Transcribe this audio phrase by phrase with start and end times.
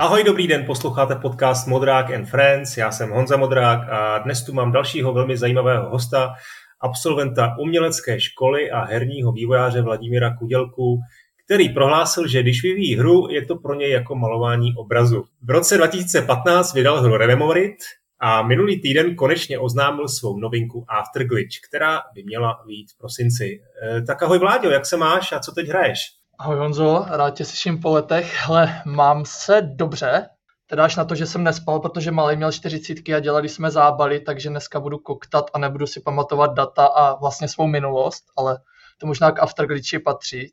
[0.00, 4.52] Ahoj, dobrý den, posloucháte podcast Modrák and Friends, já jsem Honza Modrák a dnes tu
[4.52, 6.34] mám dalšího velmi zajímavého hosta,
[6.80, 11.00] absolventa umělecké školy a herního vývojáře Vladimíra Kudělku,
[11.44, 15.24] který prohlásil, že když vyvíjí hru, je to pro něj jako malování obrazu.
[15.42, 17.76] V roce 2015 vydal hru Rememorit
[18.20, 23.60] a minulý týden konečně oznámil svou novinku Afterglitch, která by měla být v prosinci.
[23.98, 26.19] E, tak ahoj Vláďo, jak se máš a co teď hraješ?
[26.40, 28.34] Ahoj Honzo, rád tě slyším po letech.
[28.36, 30.28] Hele, mám se dobře,
[30.66, 34.20] teda až na to, že jsem nespal, protože malý měl čtyřicítky a dělali jsme zábaly,
[34.20, 38.58] takže dneska budu koktat a nebudu si pamatovat data a vlastně svou minulost, ale
[38.98, 40.52] to možná k Afterglitchi patří.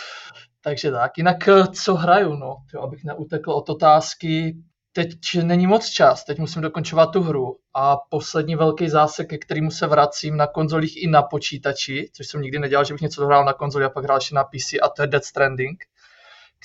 [0.60, 1.18] takže tak.
[1.18, 4.56] Jinak co hraju, no, jo, abych neutekl od otázky,
[4.92, 9.70] teď není moc čas, teď musím dokončovat tu hru a poslední velký zásek, ke kterému
[9.70, 13.44] se vracím na konzolích i na počítači, což jsem nikdy nedělal, že bych něco dohrál
[13.44, 15.84] na konzoli a pak hrál ještě na PC a to je Dead Stranding,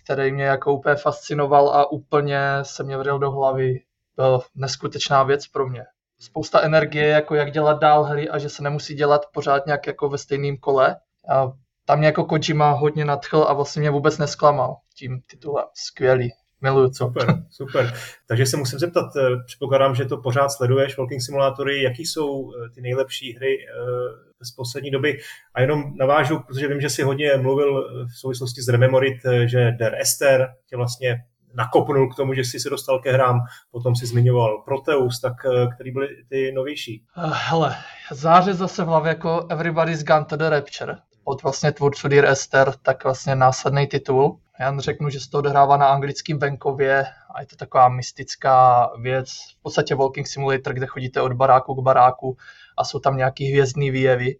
[0.03, 3.79] který mě jako úplně fascinoval a úplně se mě vril do hlavy.
[4.15, 5.85] Byl neskutečná věc pro mě.
[6.19, 10.09] Spousta energie, jako jak dělat dál hry a že se nemusí dělat pořád nějak jako
[10.09, 10.95] ve stejném kole.
[11.29, 11.51] A
[11.85, 15.65] tam mě jako Kojima hodně nadchl a vlastně mě vůbec nesklamal tím titulem.
[15.73, 16.33] Skvělý.
[16.63, 16.93] Miluju to.
[16.93, 17.93] Super, super.
[18.27, 22.69] Takže se musím zeptat, eh, předpokládám, že to pořád sleduješ, Walking Simulátory, jaký jsou eh,
[22.69, 25.19] ty nejlepší hry eh, z poslední doby.
[25.53, 29.95] A jenom navážu, protože vím, že jsi hodně mluvil v souvislosti s Rememorit, že Der
[30.01, 33.39] Esther tě vlastně nakopnul k tomu, že jsi se dostal ke hrám,
[33.71, 35.33] potom si zmiňoval Proteus, tak
[35.75, 37.03] který byly ty novější?
[37.31, 37.75] Hele,
[38.11, 42.73] záře zase v hlavě jako Everybody's Gone to the Rapture od vlastně tvůrců Dear Esther,
[42.81, 44.39] tak vlastně následný titul.
[44.59, 49.29] Já řeknu, že se to odehrává na anglickém venkově a je to taková mystická věc,
[49.59, 52.37] v podstatě Walking Simulator, kde chodíte od baráku k baráku
[52.77, 54.35] a jsou tam nějaký hvězdný výjevy.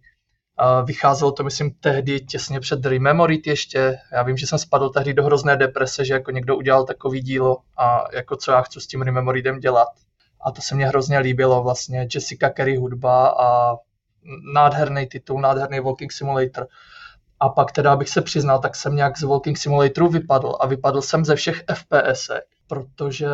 [0.84, 3.98] Vycházelo to, myslím, tehdy těsně před Rememorit ještě.
[4.12, 7.56] Já vím, že jsem spadl tehdy do hrozné deprese, že jako někdo udělal takový dílo
[7.78, 9.88] a jako co já chci s tím Rememoritem dělat.
[10.46, 12.08] A to se mně hrozně líbilo vlastně.
[12.14, 13.76] Jessica Carey hudba a
[14.54, 16.66] nádherný titul, nádherný Walking Simulator.
[17.44, 21.02] A pak teda, abych se přiznal, tak jsem nějak z Walking Simulatoru vypadl a vypadl
[21.02, 22.30] jsem ze všech FPS,
[22.68, 23.26] protože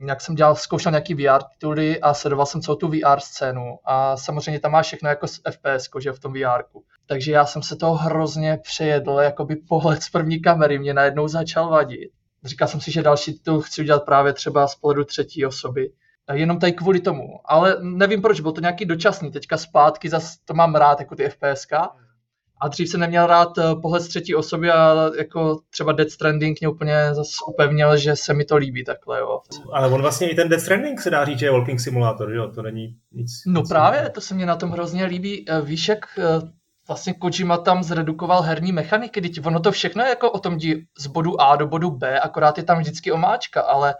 [0.00, 4.16] nějak jsem dělal, zkoušel nějaký VR tituly a sledoval jsem celou tu VR scénu a
[4.16, 6.62] samozřejmě tam má všechno jako s FPS, že v tom VR.
[7.06, 11.68] Takže já jsem se toho hrozně přejedl, jakoby pohled z první kamery mě najednou začal
[11.68, 12.10] vadit.
[12.44, 15.92] Říkal jsem si, že další titul chci udělat právě třeba z pohledu třetí osoby
[16.32, 17.22] jenom tady kvůli tomu.
[17.44, 19.30] Ale nevím proč, byl to nějaký dočasný.
[19.30, 21.72] Teďka zpátky zase to mám rád, jako ty FPSK.
[22.64, 26.60] A dřív jsem neměl rád eh, pohled z třetí osoby a jako třeba Dead Stranding
[26.60, 29.40] mě úplně zase upevnil, že se mi to líbí takhle, jo.
[29.72, 32.48] Ale on vlastně i ten Dead Stranding se dá říct, že je walking simulator, jo,
[32.54, 33.30] to není nic.
[33.46, 35.44] No nic právě, to se mě na tom hrozně líbí.
[35.48, 36.48] Eh, víš, jak eh,
[36.88, 40.86] vlastně Kojima tam zredukoval herní mechaniky, teď ono to všechno je jako o tom dí
[40.98, 43.94] z bodu A do bodu B, akorát je tam vždycky omáčka, ale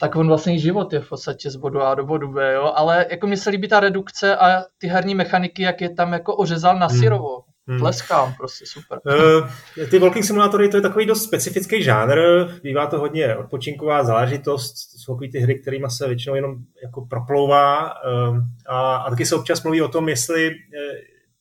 [0.00, 2.72] tak on vlastně život je v podstatě z bodu A do bodu B, jo?
[2.74, 6.36] ale jako mi se líbí ta redukce a ty herní mechaniky, jak je tam jako
[6.36, 6.98] ořezal na hmm.
[6.98, 7.36] syrovo.
[7.36, 7.47] Hmm.
[7.78, 9.00] Tleskám, prostě super.
[9.04, 9.48] Uh,
[9.90, 12.18] ty walking simulátory, to je takový dost specifický žánr,
[12.62, 17.06] bývá to hodně odpočinková záležitost, to jsou takový ty hry, kterými se většinou jenom jako
[17.06, 20.54] proplouvá uh, a, a taky se občas mluví o tom, jestli, uh,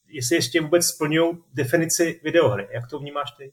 [0.08, 2.68] jestli ještě vůbec splňují definici videohry.
[2.72, 3.52] Jak to vnímáš ty?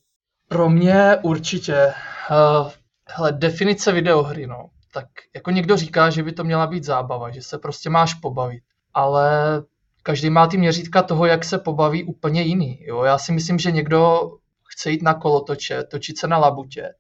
[0.49, 1.93] Pro mě určitě.
[2.31, 2.71] Uh,
[3.09, 7.43] hele, definice videohry, no tak jako někdo říká, že by to měla být zábava, že
[7.43, 8.63] se prostě máš pobavit.
[8.95, 9.63] Ale
[10.07, 12.79] každý má ty měřítka toho, jak se pobaví úplně jiný.
[12.83, 13.03] Jo?
[13.03, 14.31] Já si myslím, že někdo
[14.69, 16.95] chce jít na kolotoče, točit se na labutě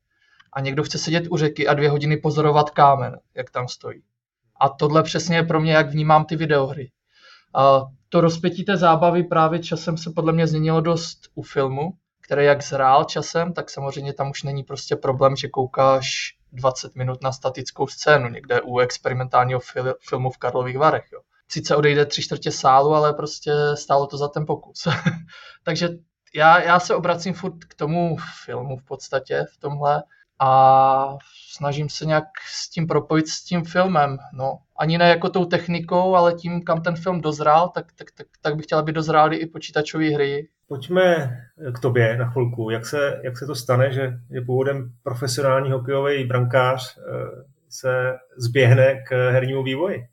[0.52, 4.02] a někdo chce sedět u řeky a dvě hodiny pozorovat kámen, jak tam stojí.
[4.60, 6.90] A tohle přesně je pro mě, jak vnímám ty videohry.
[7.54, 12.44] A to rozpětí té zábavy právě časem se podle mě změnilo dost u filmu, který
[12.44, 17.32] jak zrál časem, tak samozřejmě tam už není prostě problém, že koukáš 20 minut na
[17.32, 21.04] statickou scénu někde u experimentálního fil- filmu v Karlových Varech.
[21.12, 21.20] Jo.
[21.48, 24.88] Sice odejde tři čtvrtě sálu, ale prostě stálo to za ten pokus.
[25.64, 25.88] Takže
[26.34, 30.02] já, já se obracím furt k tomu filmu v podstatě v tomhle
[30.38, 31.16] a
[31.52, 34.18] snažím se nějak s tím propojit s tím filmem.
[34.32, 38.26] No, ani ne jako tou technikou, ale tím, kam ten film dozrál, tak, tak, tak,
[38.40, 40.48] tak bych chtěl, aby dozrály i počítačové hry.
[40.68, 41.36] Pojďme
[41.74, 42.70] k tobě na chvilku.
[42.70, 47.02] Jak se, jak se to stane, že, že původem profesionální hokejový brankář eh,
[47.68, 50.06] se zběhne k hernímu vývoji?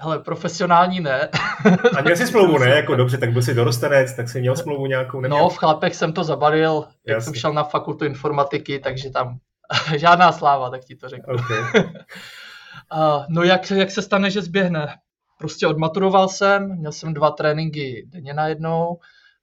[0.00, 1.28] Hele, profesionální ne.
[1.98, 2.68] A měl jsi smlouvu, ne?
[2.68, 5.20] Jako dobře, tak byl jsi dorostenec, tak jsi měl smlouvu nějakou?
[5.20, 5.38] Neměl?
[5.38, 7.24] No, v chlapech jsem to zabalil, jak Jasně.
[7.24, 9.38] jsem šel na fakultu informatiky, takže tam
[9.96, 11.34] žádná sláva, tak ti to řeknu.
[11.34, 11.82] Okay.
[11.82, 14.94] uh, no jak, jak se stane, že zběhne?
[15.38, 18.98] Prostě odmaturoval jsem, měl jsem dva tréninky denně najednou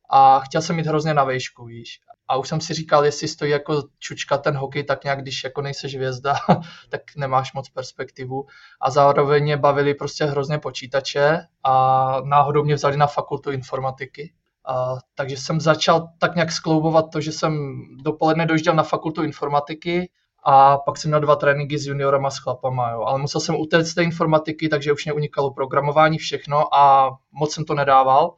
[0.10, 2.00] a chtěl jsem mít hrozně na vejšku, víš.
[2.28, 5.62] a už jsem si říkal, jestli stojí jako čučka ten hokej, tak nějak, když jako
[5.62, 6.36] nejseš hvězda,
[6.90, 8.46] tak nemáš moc perspektivu.
[8.81, 14.34] A zároveň mě bavili prostě hrozně počítače a náhodou mě vzali na fakultu informatiky.
[14.68, 20.10] A, takže jsem začal tak nějak skloubovat to, že jsem dopoledne dojížděl na fakultu informatiky
[20.44, 23.01] a pak jsem měl dva tréninky s juniorama, s chlapama, jo.
[23.01, 27.54] ale musel jsem utéct z té informatiky, takže už mě unikalo programování, všechno a moc
[27.54, 28.34] jsem to nedával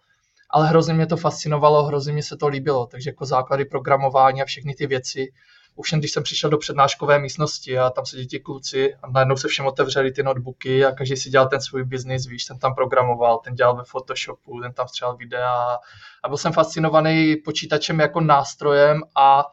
[0.50, 4.46] ale hrozně mě to fascinovalo, hrozně mě se to líbilo, takže jako základy programování a
[4.46, 5.32] všechny ty věci.
[5.76, 9.38] Už jen když jsem přišel do přednáškové místnosti a tam se děti kluci a najednou
[9.38, 12.76] se všem otevřeli ty notebooky a každý si dělal ten svůj biznis, víš, ten tam
[12.76, 15.78] programoval, ten dělal ve Photoshopu, ten tam střelal videa
[16.24, 19.44] a byl jsem fascinovaný počítačem jako nástrojem a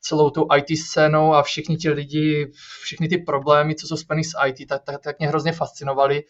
[0.00, 2.52] celou tou IT scénou a všichni ti lidi,
[2.82, 6.22] všechny ty problémy, co jsou spojené s IT, tak, tak, tak mě hrozně fascinovali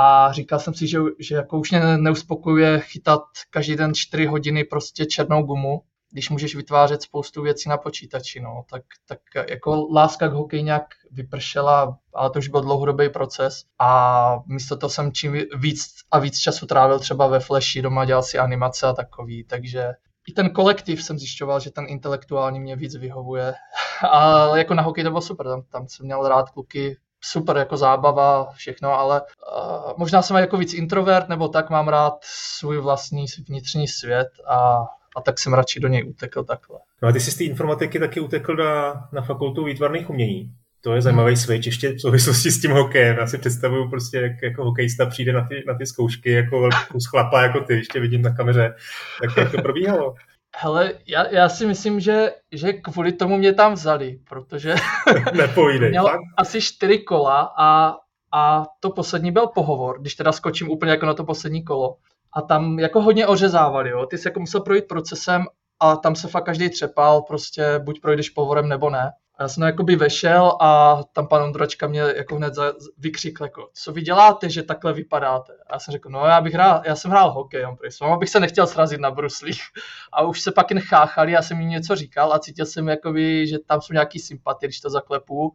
[0.00, 4.64] a říkal jsem si, že, že jako už mě neuspokojuje chytat každý den 4 hodiny
[4.64, 9.18] prostě černou gumu, když můžeš vytvářet spoustu věcí na počítači, no, tak, tak
[9.50, 14.90] jako láska k hokeji nějak vypršela, ale to už byl dlouhodobý proces a místo toho
[14.90, 18.92] jsem čím víc a víc času trávil třeba ve Flashi, doma dělal si animace a
[18.92, 19.92] takový, takže
[20.28, 23.54] i ten kolektiv jsem zjišťoval, že ten intelektuální mě víc vyhovuje.
[24.10, 27.76] A jako na hokej to bylo super, tam, tam jsem měl rád kluky super jako
[27.76, 33.24] zábava, všechno, ale uh, možná jsem jako víc introvert, nebo tak mám rád svůj vlastní
[33.48, 34.78] vnitřní svět a,
[35.16, 36.78] a tak jsem radši do něj utekl takhle.
[37.02, 40.52] No a ty jsi z té informatiky taky utekl na, na fakultu výtvarných umění.
[40.80, 41.36] To je zajímavý hmm.
[41.36, 43.16] switch, ještě v souvislosti s tím hokejem.
[43.16, 47.04] Já si představuju prostě, jak jako hokejista přijde na ty, na ty zkoušky jako velký
[47.10, 48.74] chlapa jako ty, ještě vidím na kameře.
[49.20, 50.14] Tak jak to probíhalo?
[50.60, 54.74] Hele, já, já si myslím, že, že kvůli tomu mě tam vzali, protože
[55.34, 56.20] Nepovídej, měl fakt?
[56.36, 57.96] asi čtyři kola a,
[58.32, 61.96] a to poslední byl pohovor, když teda skočím úplně jako na to poslední kolo.
[62.32, 64.06] A tam jako hodně ořezávali, jo.
[64.06, 65.44] Ty jsi jako musel projít procesem
[65.80, 69.12] a tam se fakt každý třepal, prostě buď projdeš pohovorem nebo ne.
[69.38, 72.54] A já jsem jakoby vešel a tam pan Ondročka mě jako hned
[72.98, 75.52] vykřikl, jako, co vy děláte, že takhle vypadáte?
[75.52, 78.16] A já jsem řekl, no já bych hrál, já jsem hrál hokej, on s váma
[78.16, 79.62] bych se nechtěl srazit na bruslích.
[80.12, 83.46] A už se pak jen cháchali, já jsem jim něco říkal a cítil jsem, jakoby,
[83.46, 85.54] že tam jsou nějaký sympatie, když to zaklepu.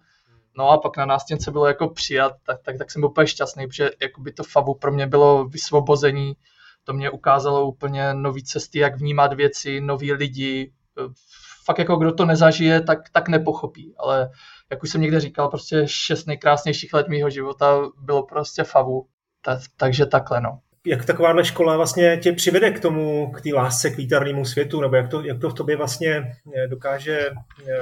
[0.57, 3.67] No a pak na nástěnce bylo jako přijat, tak, tak, tak jsem byl úplně šťastný,
[3.67, 6.33] protože jakoby to favu pro mě bylo vysvobození,
[6.83, 10.71] to mě ukázalo úplně nové cesty, jak vnímat věci, noví lidi,
[11.65, 13.95] fakt jako kdo to nezažije, tak, tak nepochopí.
[13.97, 14.29] Ale
[14.71, 19.07] jak už jsem někde říkal, prostě šest nejkrásnějších let mého života bylo prostě favu.
[19.41, 20.59] Ta, takže takhle, no.
[20.87, 24.95] Jak takováhle škola vlastně tě přivede k tomu, k té lásce k výtarnému světu, nebo
[24.95, 26.23] jak to, jak to v tobě vlastně
[26.55, 27.73] eh, dokáže eh,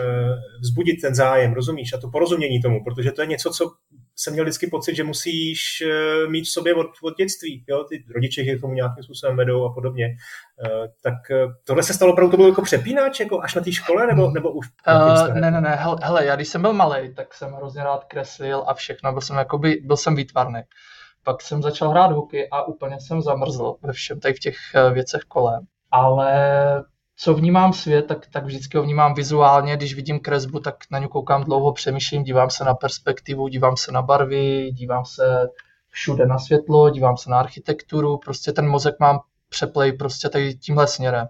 [0.59, 3.71] vzbudit ten zájem, rozumíš, a to porozumění tomu, protože to je něco, co
[4.15, 7.63] jsem měl vždycky pocit, že musíš eh, mít v sobě od, od dětství.
[7.67, 7.83] Jo?
[7.83, 10.15] Ty rodiče je tomu nějakým způsobem vedou a podobně.
[11.03, 11.13] Tak
[11.63, 14.51] tohle se stalo opravdu, to bylo jako přepínač, jako až na té škole, nebo, nebo
[14.51, 14.67] už?
[15.27, 18.63] Uh, ne, ne, ne, hele, já když jsem byl malý, tak jsem hrozně rád kreslil
[18.67, 20.61] a všechno, byl jsem, jakoby, byl jsem výtvarný.
[21.23, 24.55] Pak jsem začal hrát hokej a úplně jsem zamrzl ve všem, tady v těch
[24.93, 25.65] věcech kolem.
[25.91, 26.83] Ale
[27.15, 29.77] co vnímám svět, tak, tak vždycky ho vnímám vizuálně.
[29.77, 33.91] Když vidím kresbu, tak na ně koukám dlouho, přemýšlím, dívám se na perspektivu, dívám se
[33.91, 35.49] na barvy, dívám se
[35.89, 39.19] všude na světlo, dívám se na architekturu, prostě ten mozek mám
[39.49, 41.27] přeplej prostě tady tímhle směrem.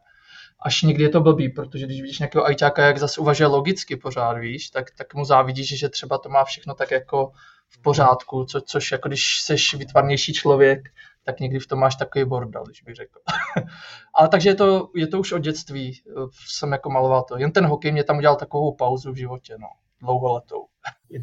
[0.64, 4.34] Až někdy je to blbý, protože když vidíš nějakého ajťáka, jak zase uvažuje logicky pořád,
[4.34, 7.32] víš, tak, tak mu závidíš, že třeba to má všechno tak jako
[7.72, 10.90] v pořádku, co, což jako když jsi vytvarnější člověk,
[11.26, 13.20] tak někdy v tom máš takový bordel, když bych řekl.
[14.16, 16.02] Ale takže je to, je to už od dětství,
[16.48, 17.38] jsem jako maloval to.
[17.38, 19.68] Jen ten hokej mě tam udělal takovou pauzu v životě, no,
[20.02, 20.66] dlouholetou.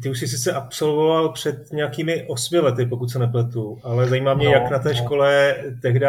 [0.01, 4.45] Ty už jsi sice absolvoval před nějakými osmi lety, pokud se nepletu, ale zajímá mě,
[4.45, 4.95] no, jak na té no.
[4.95, 6.05] škole tehdy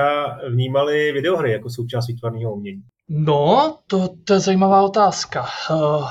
[0.50, 2.82] vnímali videohry jako součást výtvarného umění.
[3.08, 5.46] No, to, to je zajímavá otázka.
[5.70, 6.08] Uh,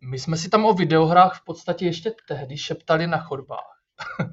[0.00, 3.78] my jsme si tam o videohrách v podstatě ještě tehdy šeptali na chodbách.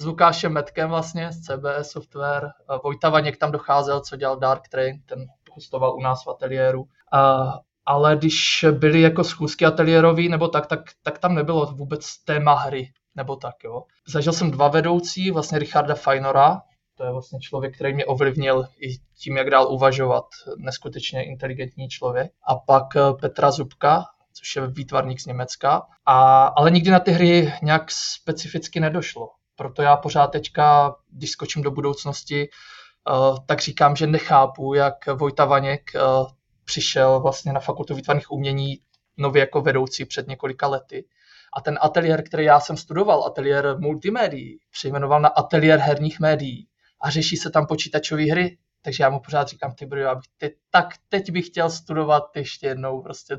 [0.00, 2.50] s Lukášem Metkem vlastně z CBS Software.
[2.84, 6.88] Vojta Vaněk tam docházel, co dělal Dark Train, ten hostoval u nás v ateliéru.
[7.12, 7.52] A,
[7.86, 12.92] ale když byly jako schůzky ateliérový nebo tak, tak, tak tam nebylo vůbec téma hry
[13.14, 13.82] nebo tak, jo.
[14.08, 16.62] Zažil jsem dva vedoucí, vlastně Richarda Fajnora,
[16.96, 20.24] to je vlastně člověk, který mě ovlivnil i tím, jak dál uvažovat,
[20.56, 22.32] neskutečně inteligentní člověk.
[22.48, 24.04] A pak eh, Petra Zubka,
[24.38, 25.82] což je výtvarník z Německa.
[26.06, 29.30] A, ale nikdy na ty hry nějak specificky nedošlo.
[29.56, 32.48] Proto já pořád teďka, když skočím do budoucnosti,
[33.10, 36.26] uh, tak říkám, že nechápu, jak Vojta Vaněk uh,
[36.64, 38.78] přišel vlastně na fakultu výtvarných umění
[39.16, 41.04] nově jako vedoucí před několika lety.
[41.56, 46.68] A ten ateliér, který já jsem studoval, ateliér multimédií, přejmenoval na ateliér herních médií
[47.00, 50.52] a řeší se tam počítačové hry takže já mu pořád říkám, ty bro, abych teď,
[50.70, 53.36] tak teď bych chtěl studovat ještě jednou prostě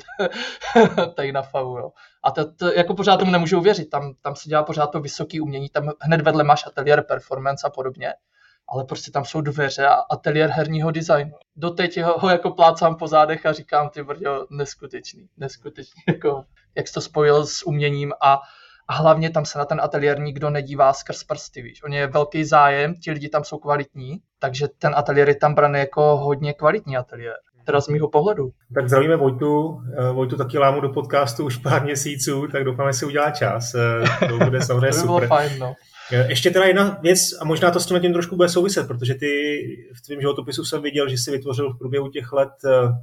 [1.15, 1.91] tady na FAU, jo.
[2.23, 5.41] A to, to, jako pořád tomu nemůžu uvěřit, tam, tam se dělá pořád to vysoké
[5.41, 8.13] umění, tam hned vedle máš ateliér performance a podobně,
[8.67, 11.33] ale prostě tam jsou dveře a ateliér herního designu.
[11.55, 16.87] Doteď ho, ho jako plácám po zádech a říkám, ty brďo, neskutečný, neskutečný, jako, jak
[16.87, 18.41] jsi to spojil s uměním a
[18.87, 21.83] a hlavně tam se na ten ateliér nikdo nedívá skrz prsty, víš.
[21.83, 25.79] On je velký zájem, ti lidi tam jsou kvalitní, takže ten ateliér je tam braný
[25.79, 27.33] jako hodně kvalitní ateliér.
[27.65, 28.49] Teda z mýho pohledu.
[28.73, 29.81] Tak zdravíme Vojtu.
[29.97, 33.75] Eh, Vojtu taky lámu do podcastu už pár měsíců, tak doufám, že si udělá čas.
[33.75, 35.27] Eh, to bude samozřejmě to by super.
[35.27, 35.73] Fajn, no.
[36.11, 39.13] Eh, ještě teda jedna věc, a možná to s tím tím trošku bude souviset, protože
[39.13, 39.27] ty
[39.97, 42.53] v tvém životopisu jsem viděl, že jsi vytvořil v průběhu těch let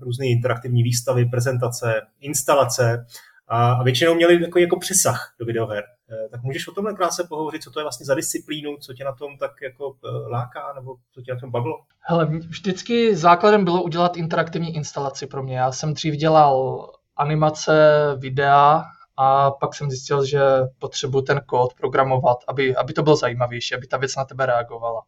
[0.02, 3.06] různé interaktivní výstavy, prezentace, instalace
[3.48, 5.84] a, většinou měli takový jako přesah do videoher.
[6.10, 9.04] Eh, tak můžeš o tomhle krátce pohovořit, co to je vlastně za disciplínu, co tě
[9.04, 11.80] na tom tak jako eh, láká, nebo co tě na tom bavilo?
[12.00, 15.58] Hele, vždycky základem bylo udělat interaktivní instalaci pro mě.
[15.58, 16.86] Já jsem dřív dělal
[17.16, 18.84] animace, videa
[19.16, 20.40] a pak jsem zjistil, že
[20.78, 25.02] potřebuji ten kód programovat, aby, aby to bylo zajímavější, aby ta věc na tebe reagovala.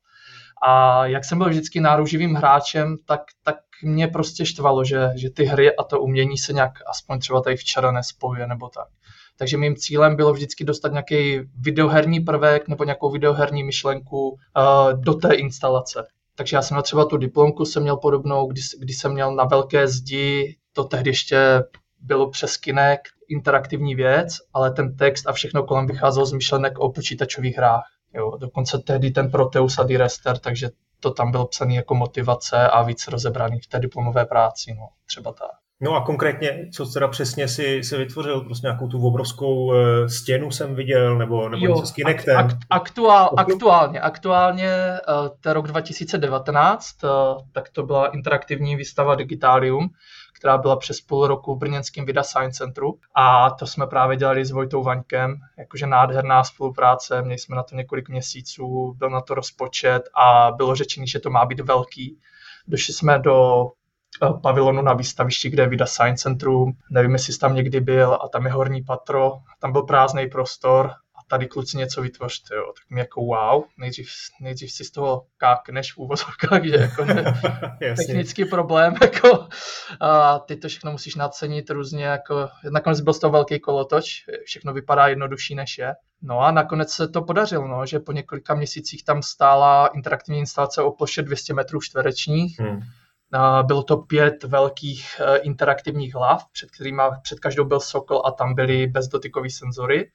[0.62, 5.45] A jak jsem byl vždycky náruživým hráčem, tak, tak mě prostě štvalo, že, že ty
[5.45, 8.88] hry a to umění se nějak aspoň třeba tady včera nespojuje nebo tak.
[9.38, 15.14] Takže mým cílem bylo vždycky dostat nějaký videoherní prvek nebo nějakou videoherní myšlenku uh, do
[15.14, 16.06] té instalace.
[16.35, 19.45] Takže já jsem na třeba tu diplomku jsem měl podobnou, kdy, kdy jsem měl na
[19.45, 21.62] velké zdi, to tehdy ještě
[22.00, 26.92] bylo přes kinek, interaktivní věc, ale ten text a všechno kolem vycházelo z myšlenek o
[26.92, 27.85] počítačových hrách.
[28.14, 32.83] Jo, dokonce tehdy ten Proteus a Direster, takže to tam bylo psané jako motivace a
[32.83, 35.50] víc rozebraný v té diplomové práci, no, třeba tak.
[35.81, 38.41] No a konkrétně, co teda přesně si, si vytvořil?
[38.41, 39.75] Prostě nějakou tu obrovskou uh,
[40.07, 42.37] stěnu jsem viděl, nebo, nebo jo, něco s Kinectem?
[42.37, 47.11] Ak, aktuál, aktuálně, aktuálně uh, to rok 2019, uh,
[47.53, 49.88] tak to byla interaktivní výstava Digitalium,
[50.37, 54.45] která byla přes půl roku v Brněnském Vida Science Centru a to jsme právě dělali
[54.45, 59.35] s Vojtou Vaňkem, jakože nádherná spolupráce, měli jsme na to několik měsíců, byl na to
[59.35, 62.19] rozpočet a bylo řečeno, že to má být velký.
[62.69, 63.66] Došli jsme do
[64.23, 66.73] eh, pavilonu na výstavišti, kde je Vida Science Centrum.
[66.90, 69.33] Nevím, jestli jsi tam někdy byl a tam je horní patro.
[69.61, 70.90] Tam byl prázdný prostor
[71.28, 72.73] tady kluci něco vytvořte, jo.
[72.76, 74.09] Tak mi jako wow, nejdřív,
[74.40, 77.25] nejdřív si z toho kákneš v úvozovkách, že jako ne,
[77.97, 79.49] technický problém, jako
[80.00, 84.73] a ty to všechno musíš nacenit různě, jako nakonec byl z toho velký kolotoč, všechno
[84.73, 85.95] vypadá jednodušší než je.
[86.23, 90.83] No a nakonec se to podařilo, no, že po několika měsících tam stála interaktivní instalace
[90.83, 92.80] o ploše 200 metrů čtverečních, hmm.
[93.62, 98.54] Bylo to pět velkých e, interaktivních hlav, před kterými před každou byl sokol a tam
[98.54, 100.11] byly bezdotykové senzory.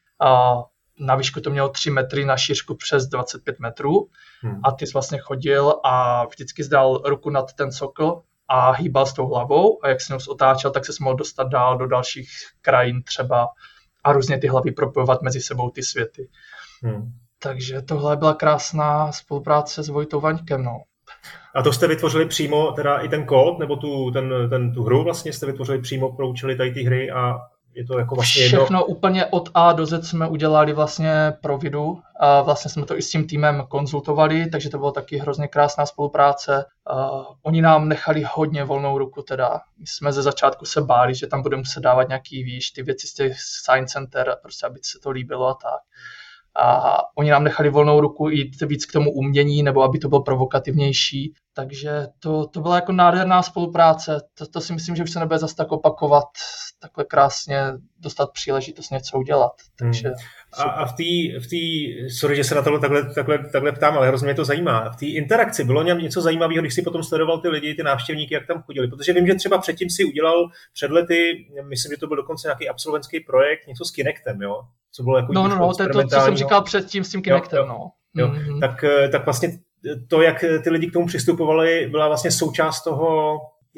[0.99, 4.07] Na výšku to mělo 3 metry, na šířku přes 25 metrů
[4.41, 4.61] hmm.
[4.63, 9.13] a ty jsi vlastně chodil a vždycky zdal ruku nad ten sokl a hýbal s
[9.13, 12.29] tou hlavou a jak se nos otáčel, tak se mohl dostat dál do dalších
[12.61, 13.47] krajin třeba
[14.03, 16.29] a různě ty hlavy propojovat mezi sebou ty světy.
[16.83, 17.13] Hmm.
[17.39, 20.63] Takže tohle byla krásná spolupráce s Vojtou Vaňkem.
[20.63, 20.81] No.
[21.55, 25.03] A to jste vytvořili přímo, teda i ten kód, nebo tu, ten, ten, tu hru
[25.03, 27.39] vlastně jste vytvořili přímo pro účely tady ty hry a
[27.75, 28.59] je to jako vlastně jedno...
[28.59, 32.97] Všechno úplně od A do Z jsme udělali vlastně pro vidu a vlastně jsme to
[32.97, 36.65] i s tím týmem konzultovali, takže to byla taky hrozně krásná spolupráce.
[36.87, 37.09] A
[37.43, 39.59] oni nám nechali hodně volnou ruku teda.
[39.79, 43.07] My jsme ze začátku se báli, že tam budeme muset dávat nějaký, víš, ty věci
[43.07, 45.81] z těch science center, prostě aby se to líbilo a tak
[46.55, 50.23] a oni nám nechali volnou ruku jít víc k tomu umění, nebo aby to bylo
[50.23, 51.33] provokativnější.
[51.53, 54.21] Takže to, to byla jako nádherná spolupráce.
[54.37, 56.27] To, to si myslím, že už se nebude zase tak opakovat,
[56.79, 57.61] takhle krásně
[57.99, 59.51] dostat příležitost něco udělat.
[59.79, 60.17] Takže hmm.
[60.53, 63.97] a, a v té, v tý, sorry, že se na tohle takhle, takhle, takhle ptám,
[63.97, 64.89] ale hrozně mě to zajímá.
[64.89, 68.47] V té interakci bylo něco zajímavého, když si potom sledoval ty lidi, ty návštěvníky, jak
[68.47, 68.87] tam chodili?
[68.87, 72.69] Protože vím, že třeba předtím si udělal před lety, myslím, že to byl dokonce nějaký
[72.69, 74.61] absolventský projekt, něco s Kinectem, jo?
[74.91, 77.21] Co bylo jako no, no, no, to je to, co jsem říkal předtím s tím
[77.21, 77.69] Kinectem, jo, jo.
[77.69, 77.91] no.
[78.15, 78.59] Jo, mm-hmm.
[78.59, 79.49] tak, eh, tak vlastně
[80.07, 83.37] to, jak ty lidi k tomu přistupovali, byla vlastně součást toho,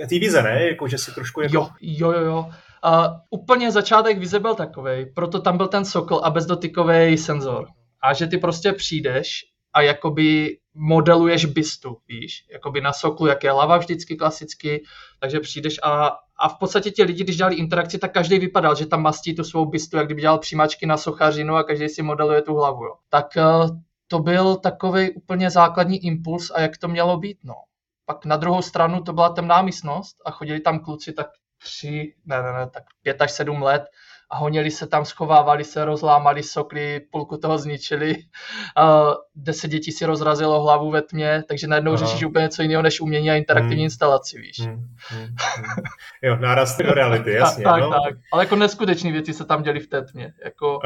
[0.09, 0.67] té vize, ne?
[0.67, 1.55] Jako, že si trošku jako...
[1.55, 2.49] Jo, jo, jo, jo.
[2.83, 7.67] A úplně začátek vize byl takový, proto tam byl ten sokol a bezdotykový senzor.
[8.01, 9.29] A že ty prostě přijdeš
[9.73, 14.83] a jakoby modeluješ bystu, víš, jakoby na soklu, jak je hlava vždycky klasicky,
[15.19, 18.85] takže přijdeš a, a v podstatě ti lidi, když dělali interakci, tak každý vypadal, že
[18.85, 22.41] tam mastí tu svou bystu, jak kdyby dělal přímačky na sochařinu a každý si modeluje
[22.41, 22.93] tu hlavu, jo.
[23.09, 23.43] Tak eh,
[24.13, 27.53] to byl takový úplně základní impuls a jak to mělo být, no.
[28.05, 31.27] Pak na druhou stranu to byla temná místnost a chodili tam kluci tak
[31.57, 33.83] tři, ne, ne, ne, tak pět až sedm let
[34.33, 38.15] honili se tam, schovávali se, rozlámali sokly, půlku toho zničili.
[38.77, 42.05] A deset dětí si rozrazilo hlavu ve tmě, takže najednou Aha.
[42.05, 43.83] řešíš úplně něco jiného než umění a interaktivní hmm.
[43.83, 44.59] instalaci, víš.
[44.59, 44.87] Hmm.
[45.09, 45.21] Hmm.
[45.21, 45.83] Hmm.
[46.21, 47.63] Jo, náraz do reality, jasně.
[47.63, 47.89] tak, no.
[47.89, 50.33] tak, ale jako neskutečné věci se tam děly v té tmě.
[50.45, 50.79] Jako...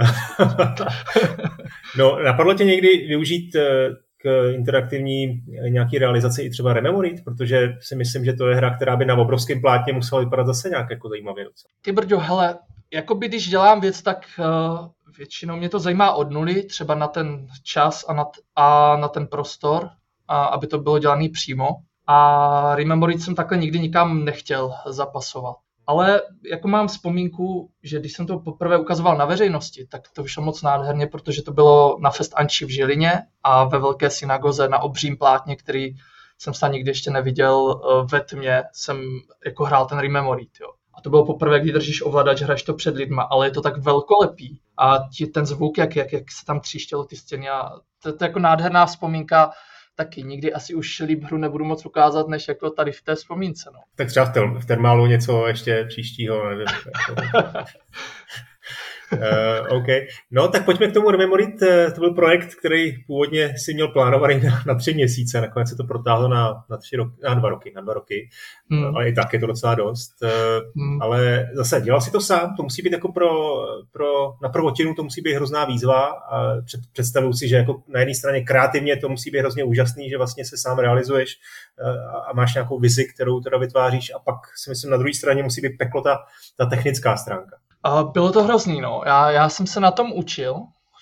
[1.98, 7.96] no, napadlo tě někdy využít eh, k interaktivní nějaký realizaci i třeba Rememory, protože si
[7.96, 11.10] myslím, že to je hra, která by na obrovském plátně musela vypadat zase nějak jako
[11.10, 11.46] zajímavě.
[11.82, 12.58] Ty brďo, hele,
[12.94, 17.48] jakoby když dělám věc, tak uh, většinou mě to zajímá od nuly, třeba na ten
[17.64, 19.90] čas a na, t- a na ten prostor,
[20.28, 21.68] a aby to bylo dělané přímo.
[22.08, 25.56] A Rememory jsem takhle nikdy nikam nechtěl zapasovat.
[25.88, 30.44] Ale jako mám vzpomínku, že když jsem to poprvé ukazoval na veřejnosti, tak to vyšlo
[30.44, 34.80] moc nádherně, protože to bylo na Fest Anči v Žilině a ve velké synagoze na
[34.80, 35.96] obřím plátně, který
[36.38, 39.02] jsem se nikdy ještě neviděl eh, ve tmě, jsem
[39.46, 40.48] jako hrál ten Rememory.
[40.62, 40.77] Jo.
[40.98, 43.78] A to bylo poprvé, kdy držíš ovladač, hraješ to před lidma, ale je to tak
[43.78, 44.60] velkolepý.
[44.78, 47.70] A ti, ten zvuk, jak, jak, jak se tam tříštělo ty stěny, a
[48.04, 49.52] to, to je jako nádherná vzpomínka
[49.98, 53.70] taky nikdy asi už líp hru nebudu moc ukázat, než jako tady v té vzpomínce.
[53.74, 53.80] No.
[53.96, 56.68] Tak třeba v, tel- v termálu něco ještě příštího, nevím.
[59.14, 59.88] Uh, OK.
[60.32, 61.62] No, tak pojďme k tomu Rememorit.
[61.62, 65.76] Eh, to byl projekt, který původně si měl plánovaný na, na tři měsíce, nakonec se
[65.76, 68.30] to protáhlo na, na, tři roky, na dva roky, na dva roky.
[68.72, 68.96] Hmm.
[68.96, 70.14] Ale i tak je to docela dost.
[70.76, 71.02] Hmm.
[71.02, 73.30] Ale zase, dělal si to sám, to musí být jako pro,
[73.92, 76.06] pro na prvotinu, to musí být hrozná výzva.
[76.06, 80.10] A před, představuju si, že jako na jedné straně kreativně to musí být hrozně úžasný,
[80.10, 81.36] že vlastně se sám realizuješ
[81.82, 85.44] uh, a máš nějakou vizi, kterou teda vytváříš a pak si myslím na druhé straně
[85.44, 86.18] musí být peklo ta,
[86.58, 87.58] ta technická stránka.
[87.88, 89.02] A bylo to hrozný, no.
[89.06, 90.56] Já, já jsem se na tom učil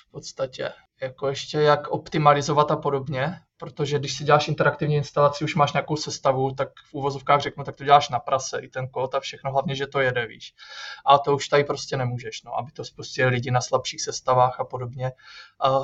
[0.07, 5.55] v podstatě, jako ještě jak optimalizovat a podobně, protože když si děláš interaktivní instalaci, už
[5.55, 9.15] máš nějakou sestavu, tak v úvozovkách řeknu, tak to děláš na prase, i ten kód
[9.15, 10.53] a všechno, hlavně, že to jede, víš.
[11.05, 14.63] A to už tady prostě nemůžeš, no, aby to spustili lidi na slabších sestavách a
[14.63, 15.11] podobně.
[15.59, 15.79] A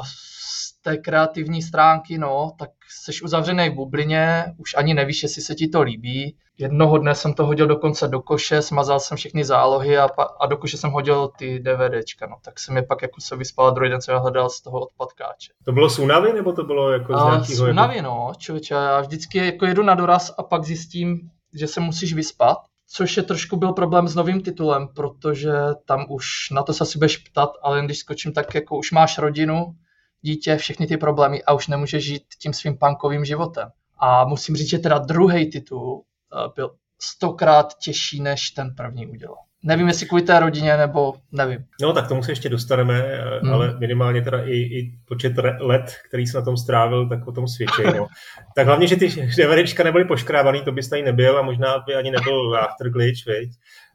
[0.82, 5.68] té kreativní stránky, no, tak jsi uzavřený v bublině, už ani nevíš, jestli se ti
[5.68, 6.36] to líbí.
[6.58, 10.10] Jednoho dne jsem to hodil dokonce do koše, smazal jsem všechny zálohy a,
[10.40, 13.68] a do koše jsem hodil ty DVDčka, no, tak jsem je pak jako se vyspal
[13.68, 15.53] a druhý den jsem je hledal z toho odpadkáče.
[15.66, 17.55] To bylo z únavy, nebo to bylo jako z nějakého...
[17.55, 18.10] Z únavy, jako...
[18.10, 21.20] no, člověče, já vždycky jako jedu na doraz a pak zjistím,
[21.53, 22.58] že se musíš vyspat,
[22.94, 25.53] což je trošku byl problém s novým titulem, protože
[25.86, 29.18] tam už na to se asi budeš ptat, ale když skočím, tak jako už máš
[29.18, 29.75] rodinu,
[30.22, 33.70] dítě, všechny ty problémy a už nemůže žít tím svým punkovým životem.
[34.00, 36.01] A musím říct, že teda druhý titul
[36.34, 39.38] eh, byl stokrát těžší, než ten první udělal.
[39.64, 41.66] Nevím, jestli kvůli té rodině, nebo nevím.
[41.81, 43.53] No, tak tomu se ještě dostaneme, eh, hmm.
[43.53, 47.48] ale minimálně teda i, i počet let, který se na tom strávil, tak o tom
[47.48, 47.84] svědčí.
[47.98, 48.07] No.
[48.55, 49.07] tak hlavně, že ty
[49.38, 53.50] DVDčka nebyly poškrávaný, to bys tady nebyl a možná by ani nebyl after glitch, viď?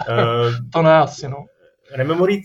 [0.09, 1.37] Uh, to ne asi, no.
[1.95, 2.45] Rememorit,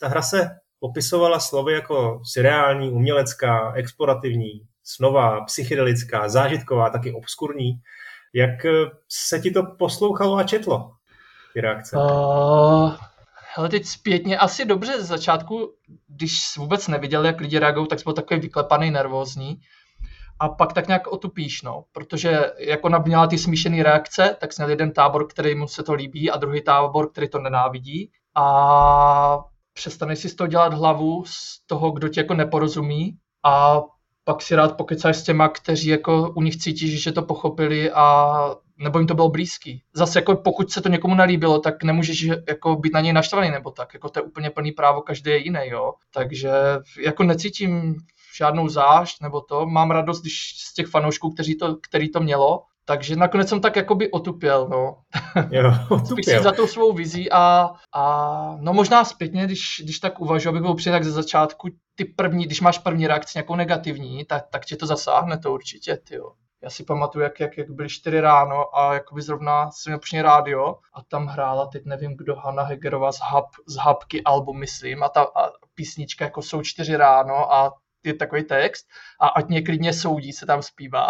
[0.00, 7.72] ta hra se popisovala slovy jako surreální, umělecká, explorativní, snová, psychedelická, zážitková, taky obskurní.
[8.34, 8.70] Jak eh,
[9.08, 10.90] se ti to poslouchalo a četlo,
[11.54, 11.96] ty reakce?
[11.96, 12.96] Uh,
[13.56, 15.74] hele, teď zpětně asi dobře z začátku,
[16.08, 19.60] když vůbec neviděl, jak lidi reagují, tak byl takový vyklepaný, nervózní.
[20.40, 24.92] A pak tak nějak otupíš, no, protože jako měla ty smíšené reakce, tak měl jeden
[24.92, 28.10] tábor, který mu se to líbí a druhý tábor, který to nenávidí.
[28.34, 29.38] A
[29.76, 33.82] přestaneš si z toho dělat hlavu z toho, kdo ti jako neporozumí a
[34.24, 38.34] pak si rád pokecáš s těma, kteří jako u nich cítíš, že to pochopili a
[38.78, 39.82] nebo jim to bylo blízký.
[39.94, 43.70] Zase jako pokud se to někomu nelíbilo, tak nemůžeš jako být na něj naštvaný nebo
[43.70, 43.94] tak.
[43.94, 45.92] Jako to je úplně plný právo, každý je jiný, jo.
[46.14, 46.50] Takže
[47.04, 47.94] jako necítím
[48.36, 49.66] žádnou zášť nebo to.
[49.66, 53.76] Mám radost, když z těch fanoušků, kteří to, který to mělo, takže nakonec jsem tak
[53.76, 54.96] jakoby otupěl, no.
[55.50, 56.42] Jo, otupěl.
[56.42, 60.74] za tou svou vizí a, a no možná zpětně, když, když tak uvažuji, abych byl
[60.74, 64.76] přijde tak ze začátku, ty první, když máš první reakci nějakou negativní, tak, tak tě
[64.76, 66.32] to zasáhne to určitě, ty jo.
[66.62, 70.76] Já si pamatuju, jak, jak, jak byly čtyři ráno a jakoby zrovna jsem měl rádio
[70.94, 75.08] a tam hrála, teď nevím kdo, Hanna Hegerová z, Hub, z Hubky album, myslím, a
[75.08, 77.72] ta a písnička jako jsou čtyři ráno a
[78.06, 78.86] je takový text
[79.20, 81.06] a ať mě klidně soudí, se tam zpívá.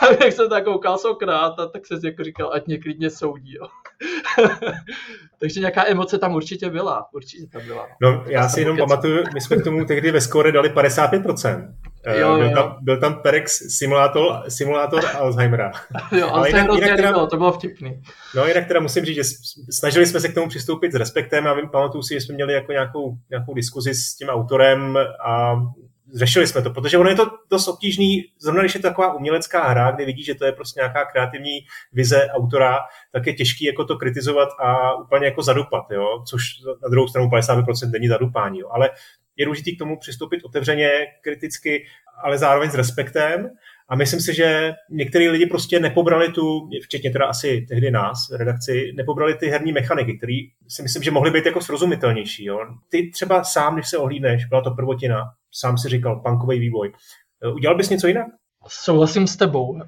[0.00, 3.54] a jak jsem tak koukal z okna, tak se jako říkal, ať mě klidně soudí.
[3.54, 3.68] Jo.
[5.40, 7.06] Takže nějaká emoce tam určitě byla.
[7.12, 7.86] Určitě tam byla.
[8.02, 11.74] No, no já si jenom pamatuju, my jsme k tomu tehdy ve skore dali 55%.
[12.06, 12.54] Eh, jo, byl, jo.
[12.54, 15.72] Tam, byl tam Perex simulátor, simulátor Alzheimera.
[16.12, 18.02] jo, ale jinak, jinak teda, bylo, to bylo vtipný.
[18.34, 19.22] No jinak teda musím říct, že
[19.70, 22.72] snažili jsme se k tomu přistoupit s respektem a pamatuju si, že jsme měli jako
[22.72, 25.56] nějakou, nějakou diskuzi s tím autorem a
[26.14, 29.68] řešili jsme to, protože ono je to dost obtížný, zrovna když je to taková umělecká
[29.68, 31.58] hra, kde vidíš, že to je prostě nějaká kreativní
[31.92, 32.78] vize autora,
[33.12, 36.22] tak je těžký jako to kritizovat a úplně jako zadupat, jo?
[36.28, 36.42] což
[36.82, 38.68] na druhou stranu 50% není zadupání, jo?
[38.70, 38.90] ale
[39.36, 41.86] je důležité k tomu přistoupit otevřeně, kriticky,
[42.22, 43.50] ale zároveň s respektem
[43.88, 48.92] a myslím si, že některý lidi prostě nepobrali tu, včetně teda asi tehdy nás, redakci,
[48.96, 52.44] nepobrali ty herní mechaniky, které si myslím, že mohly být jako srozumitelnější.
[52.44, 52.58] Jo.
[52.88, 56.92] Ty třeba sám, když se ohlídneš, byla to prvotina, sám si říkal, punkový vývoj.
[57.54, 58.26] Udělal bys něco jinak?
[58.68, 59.70] Souhlasím s tebou.
[59.70, 59.80] Uh,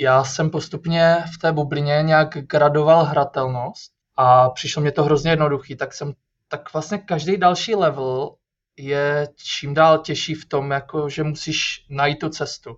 [0.00, 5.76] já jsem postupně v té bublině nějak gradoval hratelnost a přišlo mě to hrozně jednoduchý,
[5.76, 6.12] tak jsem
[6.48, 8.34] tak vlastně každý další level
[8.78, 12.76] je čím dál těžší v tom, jako, že musíš najít tu cestu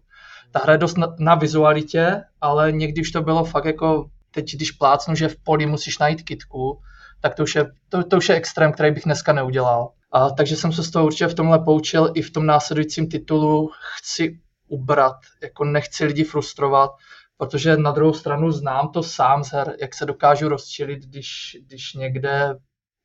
[0.51, 4.55] ta hra je dost na, na vizualitě, ale někdy už to bylo fakt jako, teď
[4.55, 6.81] když plácnu, že v poli musíš najít kitku,
[7.21, 9.91] tak to už je, to, to už je extrém, který bych dneska neudělal.
[10.13, 13.71] A, takže jsem se z toho určitě v tomhle poučil i v tom následujícím titulu
[13.97, 16.91] chci ubrat, jako nechci lidi frustrovat,
[17.37, 21.95] protože na druhou stranu znám to sám z her, jak se dokážu rozčilit, když, když
[21.95, 22.55] někde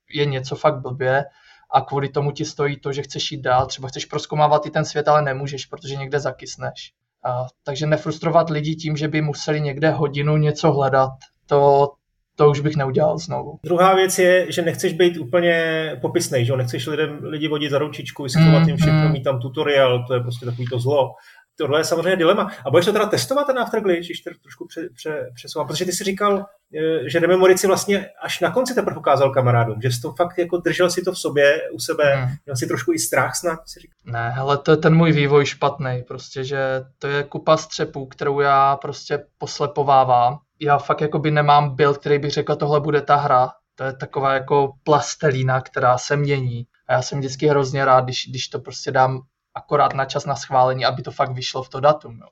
[0.09, 1.25] je něco fakt blbě
[1.71, 4.85] a kvůli tomu ti stojí to, že chceš jít dál, třeba chceš proskomávat i ten
[4.85, 6.93] svět, ale nemůžeš, protože někde zakysneš.
[7.25, 11.11] A, takže nefrustrovat lidi tím, že by museli někde hodinu něco hledat,
[11.45, 11.91] to,
[12.35, 13.59] to už bych neudělal znovu.
[13.63, 15.57] Druhá věc je, že nechceš být úplně
[16.01, 19.11] popisný, že nechceš lidem, lidi vodit za ručičku, vysvětlovat mm, jim všechno, mm.
[19.11, 21.11] mít tam tutoriál, to je prostě takový to zlo
[21.57, 22.51] tohle je samozřejmě dilema.
[22.65, 26.03] A budeš to teda testovat ten Afterglitch, když trošku pře, pře, přesouvám, protože ty si
[26.03, 26.45] říkal,
[26.75, 30.37] eh, že Rememorici si vlastně až na konci teprve ukázal kamarádům, že jsi to fakt
[30.37, 32.35] jako držel si to v sobě, u sebe, hmm.
[32.45, 33.97] měl si trošku i strach snad, si říkal.
[34.05, 38.39] Ne, hele, to je ten můj vývoj špatný, prostě, že to je kupa střepů, kterou
[38.39, 40.37] já prostě poslepovávám.
[40.59, 43.51] Já fakt jako by nemám build, který bych řekl, tohle bude ta hra.
[43.75, 46.67] To je taková jako plastelína, která se mění.
[46.87, 49.21] A já jsem vždycky hrozně rád, když, když to prostě dám
[49.55, 52.19] akorát na čas na schválení, aby to fakt vyšlo v to datum.
[52.19, 52.27] Jo.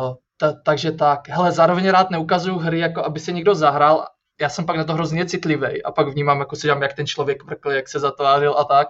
[0.00, 1.28] Uh, ta, takže tak.
[1.28, 4.06] Hele, zároveň rád neukazuju hry, jako aby se někdo zahrál.
[4.40, 7.06] Já jsem pak na to hrozně citlivý a pak vnímám, jako si dám, jak ten
[7.06, 8.88] člověk vrkl, jak se zatvářil a tak.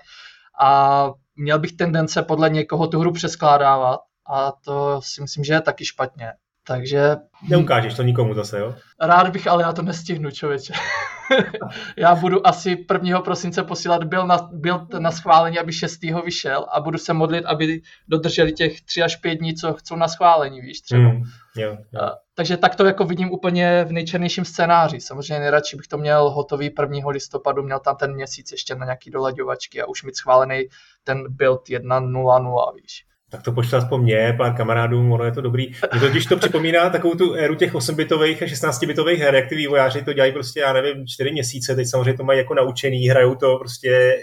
[0.61, 4.01] A měl bych tendence podle někoho tu hru přeskládávat
[4.33, 6.33] a to si myslím, že je taky špatně.
[6.67, 7.17] Takže...
[7.49, 8.75] Neukážeš to nikomu zase, jo?
[9.01, 10.73] Rád bych, ale já to nestihnu, člověče.
[11.97, 13.21] já budu asi 1.
[13.21, 16.01] prosince posílat byl na, byl na schválení, aby 6.
[16.25, 20.09] vyšel a budu se modlit, aby dodrželi těch 3 až 5 dní, co chcou na
[20.09, 21.01] schválení, víš, třeba.
[21.01, 21.23] Mm,
[21.57, 22.01] jo, jo.
[22.01, 25.01] A, takže tak to jako vidím úplně v nejčernějším scénáři.
[25.01, 27.09] Samozřejmě nejradši bych to měl hotový 1.
[27.09, 30.63] listopadu, měl tam ten měsíc ještě na nějaký dolaďovačky a už mít schválený
[31.05, 35.67] ten build 1.0.0, víš tak to pošle aspoň mě, pár kamarádů, ono je to dobrý.
[35.93, 40.05] Mě totiž to připomíná takovou tu éru těch 8-bitových a 16-bitových her, jak ty vývojáři
[40.05, 43.59] to dělají prostě, já nevím, 4 měsíce, teď samozřejmě to mají jako naučený, hrajou to
[43.59, 44.17] prostě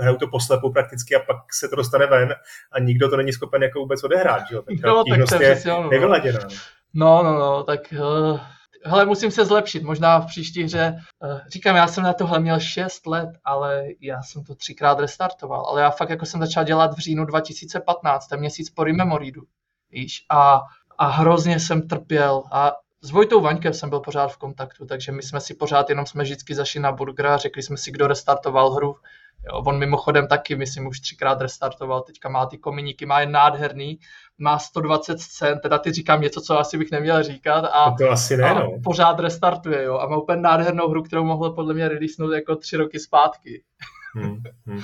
[0.00, 2.34] hrajou to poslepu prakticky a pak se to dostane ven
[2.72, 4.62] a nikdo to není schopen jako vůbec odehrát, že jo?
[4.84, 6.38] no, tak je nevyladěná.
[6.94, 8.40] No, no, no, tak uh,
[8.84, 10.96] hele, musím se zlepšit, možná v příští hře.
[11.24, 15.66] Eh, říkám, já jsem na tohle měl 6 let, ale já jsem to třikrát restartoval,
[15.66, 19.42] ale já fakt jako jsem začal dělat v říjnu 2015, ten měsíc po Rememoridu,
[19.90, 20.60] víš, a,
[20.98, 22.72] a hrozně jsem trpěl a
[23.04, 26.22] s Vojtou Vaňkem jsem byl pořád v kontaktu, takže my jsme si pořád jenom jsme
[26.22, 28.96] vždycky zašli na burger a řekli jsme si, kdo restartoval hru.
[29.46, 33.98] Jo, on mimochodem taky, myslím, už třikrát restartoval, teďka má ty kominíky, má je nádherný,
[34.38, 38.36] má 120 scén, teda ty říkám něco, co asi bych neměl říkat a, to asi
[38.36, 38.72] ne, a no.
[38.84, 42.76] pořád restartuje, jo, a má úplně nádhernou hru, kterou mohl podle mě releasenout jako tři
[42.76, 43.62] roky zpátky.
[44.14, 44.80] Hmm, hmm.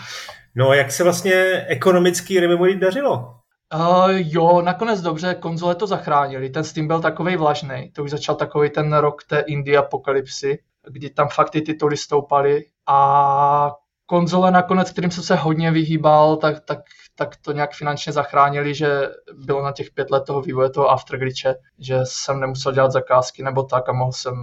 [0.54, 3.39] No a jak se vlastně ekonomicky Rememory dařilo?
[3.74, 8.34] Uh, jo, nakonec dobře, konzole to zachránili, ten Steam byl takový vlažný, to už začal
[8.34, 10.58] takový ten rok té indie apokalypsy,
[10.90, 13.70] kdy tam fakt ty tituly stoupaly a
[14.06, 16.78] konzole nakonec, kterým jsem se hodně vyhýbal, tak, tak,
[17.14, 21.54] tak to nějak finančně zachránili, že bylo na těch pět let toho vývoje toho Afterglitche,
[21.78, 24.34] že jsem nemusel dělat zakázky nebo tak a mohl jsem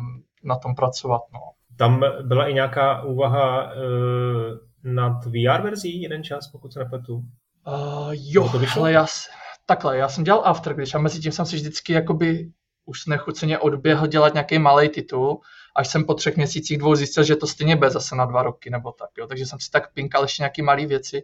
[0.43, 1.21] na tom pracovat.
[1.33, 1.39] No.
[1.77, 3.71] Tam byla i nějaká úvaha uh,
[4.83, 7.23] nad VR verzí jeden čas, pokud se nepletu?
[7.67, 9.06] Uh, jo, to ale já,
[9.65, 12.51] takhle, já jsem dělal Afterglitch a mezi tím jsem si vždycky jakoby
[12.86, 15.39] už nechuceně odběhl dělat nějaký malý titul,
[15.75, 18.69] až jsem po třech měsících dvou zjistil, že to stejně bude zase na dva roky
[18.69, 19.10] nebo tak.
[19.17, 19.27] Jo.
[19.27, 21.23] Takže jsem si tak pinkal ještě nějaký malé věci.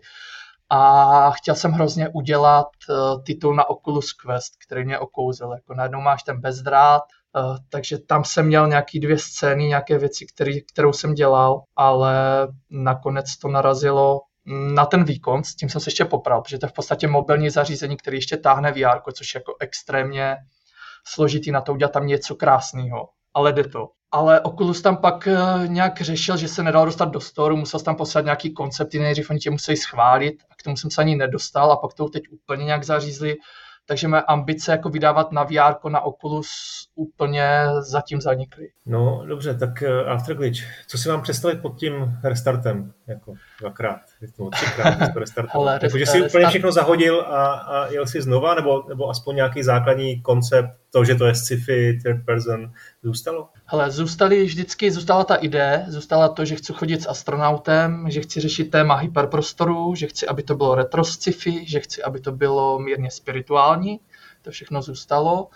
[0.69, 5.53] A chtěl jsem hrozně udělat uh, titul na Oculus Quest, který mě okouzel.
[5.53, 7.03] Jako najednou máš ten bezdrát,
[7.35, 12.47] uh, takže tam jsem měl nějaký dvě scény, nějaké věci, který, kterou jsem dělal, ale
[12.69, 16.69] nakonec to narazilo na ten výkon, s tím jsem se ještě popral, protože to je
[16.69, 20.37] v podstatě mobilní zařízení, který ještě táhne VR, což je jako extrémně
[21.05, 23.89] složitý na to udělat tam něco krásného, ale jde to.
[24.11, 27.95] ale Oculus tam pak eh, nějak řešil, že se nedal dostat do storu, musel tam
[27.95, 31.71] poslat nějaký koncepty, nejdřív oni tě museli schválit a k tomu jsem se ani nedostal
[31.71, 33.35] a pak to teď úplně nějak zařízli
[33.85, 36.49] takže mé ambice jako vydávat na VR na Oculus
[36.95, 38.69] úplně zatím zanikly.
[38.85, 42.93] No dobře, tak uh, Afterglitch, co si mám představit pod tím restartem?
[43.07, 44.01] Jako dvakrát,
[44.37, 45.51] nebo třikrát restartem.
[45.53, 49.35] Hele, jako, že si úplně všechno zahodil a, a jel si znova, nebo, nebo aspoň
[49.35, 52.71] nějaký základní koncept, to, že to je sci-fi, third person,
[53.03, 53.49] zůstalo?
[53.65, 58.39] Hele, zůstaly vždycky, zůstala ta idea, zůstala to, že chci chodit s astronautem, že chci
[58.39, 62.79] řešit téma hyperprostoru, že chci, aby to bylo retro sci-fi, že chci, aby to bylo
[62.79, 63.99] mírně spirituální,
[64.41, 65.47] to všechno zůstalo,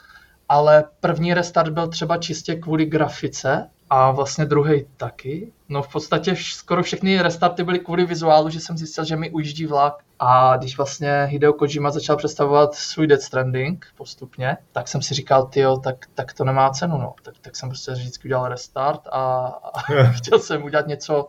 [0.50, 5.52] ale první restart byl třeba čistě kvůli grafice, a vlastně druhý taky.
[5.70, 9.66] No v podstatě skoro všechny restarty byly kvůli vizuálu, že jsem zjistil, že mi ujíždí
[9.66, 10.04] vlak.
[10.20, 15.46] A když vlastně Hideo Kojima začal představovat svůj Death Stranding postupně, tak jsem si říkal,
[15.46, 17.14] tyjo, tak, tak to nemá cenu, no.
[17.24, 19.80] Tak, tak jsem prostě vždycky udělal restart a, a
[20.12, 21.28] chtěl jsem udělat něco,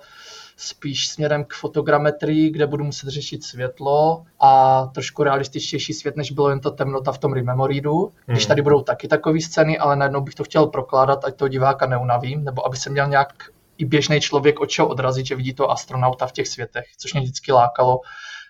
[0.60, 6.50] spíš směrem k fotogrametrii, kde budu muset řešit světlo a trošku realističtější svět, než bylo
[6.50, 8.12] jen ta temnota v tom Rememoridu.
[8.26, 8.48] Když hmm.
[8.48, 12.44] tady budou taky takové scény, ale najednou bych to chtěl prokládat, ať toho diváka neunavím,
[12.44, 13.32] nebo aby se měl nějak
[13.78, 17.22] i běžný člověk od čeho odrazit, že vidí to astronauta v těch světech, což mě
[17.22, 18.00] vždycky lákalo.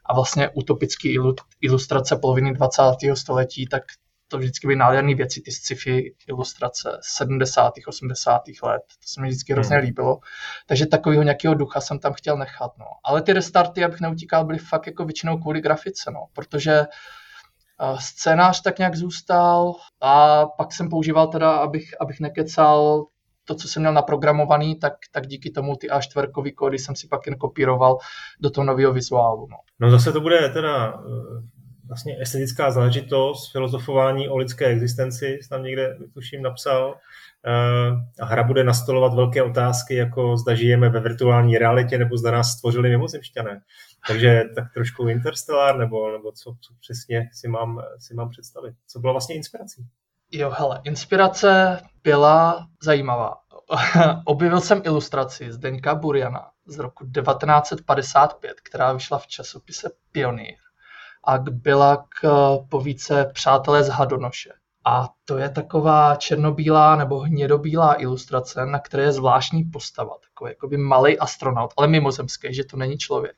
[0.06, 1.08] A vlastně utopické
[1.60, 2.82] ilustrace poloviny 20.
[3.14, 3.82] století, tak
[4.28, 7.72] to vždycky byly nádherné věci, ty sci-fi ilustrace 70.
[7.88, 8.42] 80.
[8.62, 8.82] let.
[8.88, 9.84] To se mi vždycky hrozně hmm.
[9.84, 10.18] líbilo.
[10.66, 12.78] Takže takového nějakého ducha jsem tam chtěl nechat.
[12.78, 12.86] No.
[13.04, 16.26] Ale ty restarty, abych neutíkal, byly fakt jako většinou kvůli grafice, no.
[16.32, 23.06] protože uh, scénář tak nějak zůstal a pak jsem používal teda, abych, abych nekecal
[23.48, 27.26] to, co jsem měl naprogramovaný, tak, tak díky tomu ty A4 kódy jsem si pak
[27.26, 27.98] jen kopíroval
[28.40, 29.46] do toho nového vizuálu.
[29.50, 29.56] No.
[29.80, 31.57] no zase to bude teda eh,
[31.88, 36.94] vlastně estetická záležitost, filozofování o lidské existenci, tam někde, tuším, napsal.
[37.46, 42.30] Eh, a hra bude nastolovat velké otázky, jako zda žijeme ve virtuální realitě, nebo zda
[42.30, 43.60] nás stvořili mimozemšťané.
[44.08, 48.74] Takže tak trošku Interstellar, nebo, nebo co, co přesně si mám, si mám představit.
[48.86, 49.86] Co bylo vlastně inspirací?
[50.30, 53.34] Jo, hele, inspirace byla zajímavá.
[54.24, 60.67] Objevil jsem ilustraci Zdeňka Buriana z roku 1955, která vyšla v časopise Pionýr
[61.28, 64.50] a byla k eh, povíce Přátelé z Hadonoše.
[64.84, 70.76] A to je taková černobílá nebo hnědobílá ilustrace, na které je zvláštní postava, takový jakoby
[70.76, 73.36] malý astronaut, ale mimozemský, že to není člověk.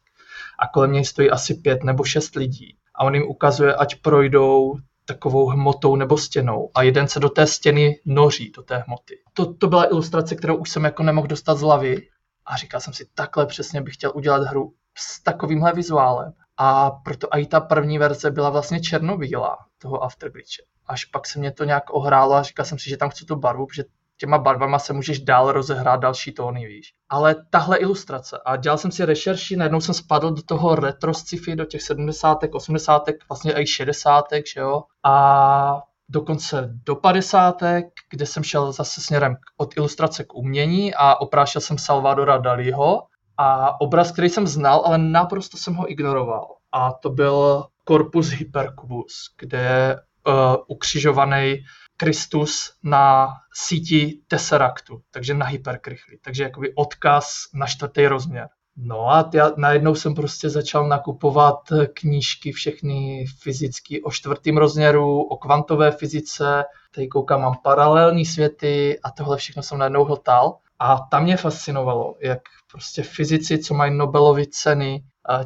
[0.59, 2.77] A kolem něj stojí asi pět nebo šest lidí.
[2.95, 4.75] A on jim ukazuje, ať projdou
[5.05, 9.19] takovou hmotou nebo stěnou a jeden se do té stěny noří, do té hmoty.
[9.35, 12.09] To, to byla ilustrace, kterou už jsem jako nemohl dostat z hlavy
[12.47, 16.33] a říkal jsem si, takhle přesně bych chtěl udělat hru s takovýmhle vizuálem.
[16.63, 20.63] A proto i ta první verze byla vlastně černobílá toho Afterglitche.
[20.87, 23.37] Až pak se mě to nějak ohrálo a říkal jsem si, že tam chci tu
[23.37, 23.85] barvu, že
[24.17, 26.95] těma barvama se můžeš dál rozehrát další tóny, víš.
[27.09, 31.57] Ale tahle ilustrace, a dělal jsem si rešerši, najednou jsem spadl do toho retro sci-fi,
[31.57, 37.63] do těch 70 80 vlastně i 60 že jo, a dokonce do 50
[38.11, 43.03] kde jsem šel zase směrem od ilustrace k umění a oprášil jsem Salvadora Dalího
[43.41, 46.47] a obraz, který jsem znal, ale naprosto jsem ho ignoroval.
[46.73, 51.65] A to byl Corpus Hypercubus, kde je uh, ukřižovaný
[51.97, 56.19] Kristus na síti Tesseractu, takže na hyperkrychlí.
[56.25, 58.49] Takže jakoby odkaz na čtvrtý rozměr.
[58.77, 61.61] No a já najednou jsem prostě začal nakupovat
[61.95, 69.11] knížky všechny fyzické o čtvrtém rozměru, o kvantové fyzice, tady koukám, mám paralelní světy a
[69.11, 70.57] tohle všechno jsem najednou hltal.
[70.81, 72.41] A tam mě fascinovalo, jak
[72.71, 75.05] prostě fyzici, co mají Nobelovy ceny,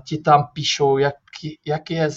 [0.08, 1.14] ti tam píšou, jak,
[1.66, 2.08] jak je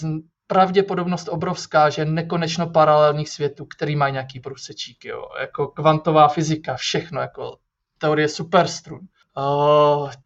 [0.46, 7.20] pravděpodobnost obrovská, že nekonečno paralelních světů, který mají nějaký průsečík, jo, jako kvantová fyzika, všechno,
[7.20, 7.58] jako
[7.98, 9.00] teorie superstrun,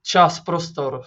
[0.03, 1.03] čas, prostor,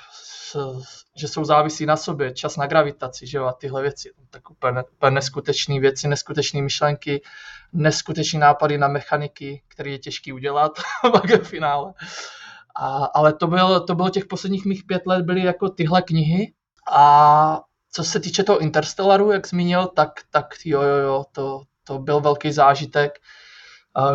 [1.16, 4.84] že jsou závisí na sobě, čas na gravitaci, že jo, a tyhle věci, tak úplně,
[4.84, 7.22] úplně neskutečné věci, neskutečné myšlenky,
[7.74, 10.72] neskutečné nápady na mechaniky, které je těžký udělat
[11.42, 11.94] v finále.
[12.76, 16.54] A, ale to bylo, to bylo těch posledních mých pět let, byly jako tyhle knihy
[16.92, 22.00] a co se týče toho Interstellaru, jak zmínil, tak, tak jo, jo, jo, to, to
[22.00, 23.20] byl velký zážitek,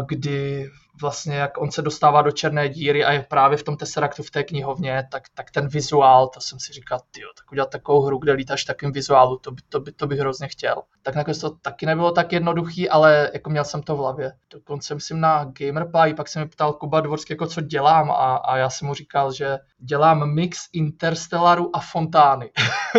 [0.06, 0.70] kdy
[1.00, 4.30] vlastně jak on se dostává do černé díry a je právě v tom Tesseractu v
[4.30, 8.18] té knihovně, tak, tak ten vizuál, to jsem si říkal, ty tak udělat takovou hru,
[8.18, 10.82] kde lítáš takovým vizuálu, to, by, to, by, to bych hrozně chtěl.
[11.02, 14.32] Tak nakonec to taky nebylo tak jednoduchý, ale jako měl jsem to v hlavě.
[14.52, 18.56] Dokonce myslím na Gamerpie, pak se mi ptal Kuba Dvorský, jako co dělám a, a
[18.56, 22.50] já jsem mu říkal, že dělám mix Interstellaru a Fontány.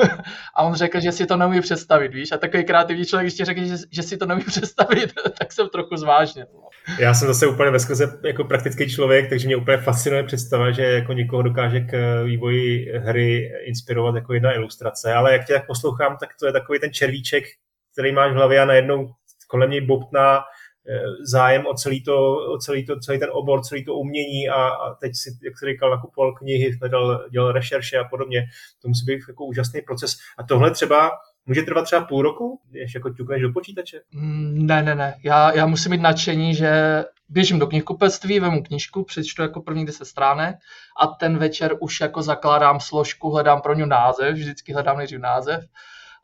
[0.56, 3.46] a on řekl, že si to neumí představit, víš, a takový kreativní člověk, když ti
[3.46, 6.46] řekne, že, že si to neumí představit, tak jsem trochu zvážnil.
[6.54, 6.62] No.
[7.00, 10.84] Já jsem zase úplně ve skrze jako praktický člověk, takže mě úplně fascinuje představa, že
[10.84, 16.17] jako někoho dokáže k vývoji hry inspirovat jako jedna ilustrace, ale jak tě tak poslouchám,
[16.19, 17.43] tak to je takový ten červíček,
[17.91, 19.12] který máš v hlavě a najednou
[19.47, 23.86] kolem něj bobtná eh, zájem o celý, to, o celý, to, celý ten obor, celý
[23.86, 28.04] to umění a, a teď si, jak jsi říkal, nakupoval knihy, hledal, dělal rešerše a
[28.04, 28.45] podobně.
[28.82, 30.17] To musí být jako úžasný proces.
[30.38, 31.12] A tohle třeba
[31.45, 34.01] může trvat třeba půl roku, když jako ťukneš do počítače?
[34.12, 35.15] Mm, ne, ne, ne.
[35.23, 40.06] Já, já musím mít nadšení, že běžím do knihkupectví, vemu knížku, přečtu jako první 10
[40.06, 40.56] stránek
[41.01, 45.63] a ten večer už jako zakládám složku, hledám pro ně název, vždycky hledám nejdřív název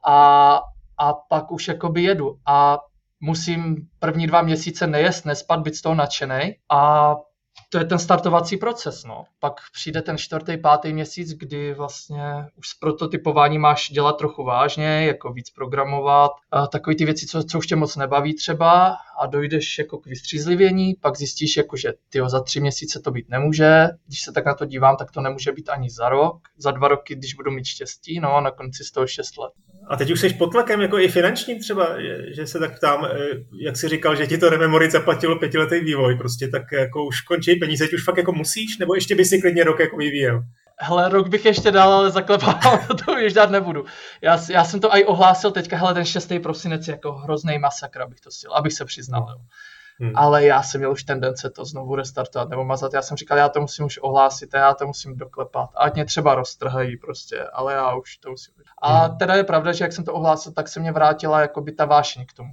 [0.07, 0.59] a,
[0.97, 2.39] a pak už jakoby jedu.
[2.45, 2.79] A
[3.19, 7.13] musím první dva měsíce nejest, nespat, být z toho nadšený a
[7.69, 9.03] to je ten startovací proces.
[9.03, 9.25] No.
[9.39, 12.21] Pak přijde ten čtvrtý, pátý měsíc, kdy vlastně
[12.55, 17.43] už s prototypování máš dělat trochu vážně, jako víc programovat, a takové ty věci, co,
[17.43, 21.93] co už tě moc nebaví třeba a dojdeš jako k vystřízlivění, pak zjistíš, jako, že
[22.09, 25.21] tyjo, za tři měsíce to být nemůže, když se tak na to dívám, tak to
[25.21, 28.51] nemůže být ani za rok, za dva roky, když budu mít štěstí, no a na
[28.51, 29.51] konci z toho šest let.
[29.89, 31.95] A teď už jsi pod tlakem, jako i finančním třeba,
[32.35, 33.17] že se tak ptám, eh,
[33.61, 37.55] jak jsi říkal, že ti to Rememory zaplatilo pětiletý vývoj, prostě tak jako už končí
[37.55, 40.43] peníze, teď už fakt jako musíš, nebo ještě by si klidně rok jako vyvíjel?
[40.79, 43.85] Hele, rok bych ještě dal, ale zaklepával, to už dát nebudu.
[44.21, 46.31] Já, já jsem to i ohlásil teďka, hele, ten 6.
[46.43, 49.27] prosinec jako hrozný masakr, abych to stěl, abych se přiznal.
[49.29, 49.37] Jo.
[49.99, 50.11] Hmm.
[50.15, 52.93] Ale já jsem měl už tendence to znovu restartovat nebo mazat.
[52.93, 55.69] Já jsem říkal, já to musím už ohlásit, já to musím doklepat.
[55.75, 58.53] Ať mě třeba roztrhají prostě, ale já už to musím.
[58.81, 59.17] A hmm.
[59.17, 61.85] teda je pravda, že jak jsem to ohlásil, tak se mě vrátila jako by ta
[61.85, 62.49] vášeň k tomu.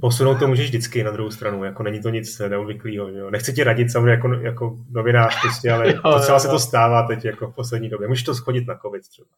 [0.00, 3.08] Posunout to můžeš vždycky na druhou stranu, jako není to nic neobvyklého.
[3.08, 3.30] Jo.
[3.30, 7.06] Nechci ti radit samozřejmě jako, jako novinář, prostě, ale jo, docela jo, se to stává
[7.06, 8.08] teď jako v poslední době.
[8.08, 9.28] Můžeš to schodit na covid třeba.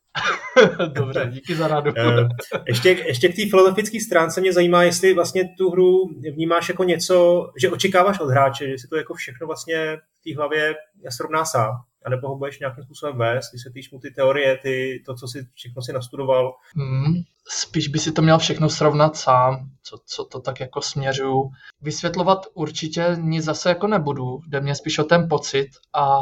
[0.86, 1.92] Dobře, díky za radu.
[1.96, 2.28] Eh,
[2.68, 7.48] ještě, ještě k té filozofické stránce mě zajímá, jestli vlastně tu hru vnímáš jako něco,
[7.60, 10.74] že očekáváš od hráče, že si to jako všechno vlastně v té hlavě
[11.08, 11.72] srovná sám
[12.04, 15.82] anebo ho budeš nějakým způsobem vést, vysvětlíš mu ty teorie, ty, to, co si všechno
[15.82, 16.54] si nastudoval.
[16.76, 17.14] Hmm,
[17.48, 21.50] spíš by si to měl všechno srovnat sám, co, co to tak jako směřuju.
[21.82, 26.20] Vysvětlovat určitě nic zase jako nebudu, jde mě spíš o ten pocit a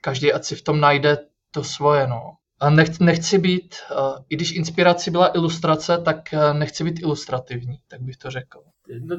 [0.00, 1.18] každý ať si v tom najde
[1.50, 2.22] to svoje, no.
[2.60, 3.74] A nechci, nechci být,
[4.28, 8.60] i když inspirací byla ilustrace, tak nechci být ilustrativní, tak bych to řekl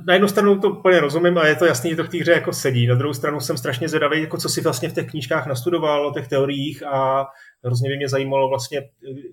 [0.06, 2.32] na jednu stranu to úplně rozumím a je to jasný, že to v té hře
[2.32, 2.88] jako sedí.
[2.88, 6.14] Na druhou stranu jsem strašně zvědavý, jako co si vlastně v těch knížkách nastudoval, o
[6.14, 7.26] těch teoriích a
[7.64, 8.82] hrozně by mě zajímalo vlastně,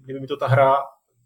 [0.04, 0.76] kdyby mi to ta hra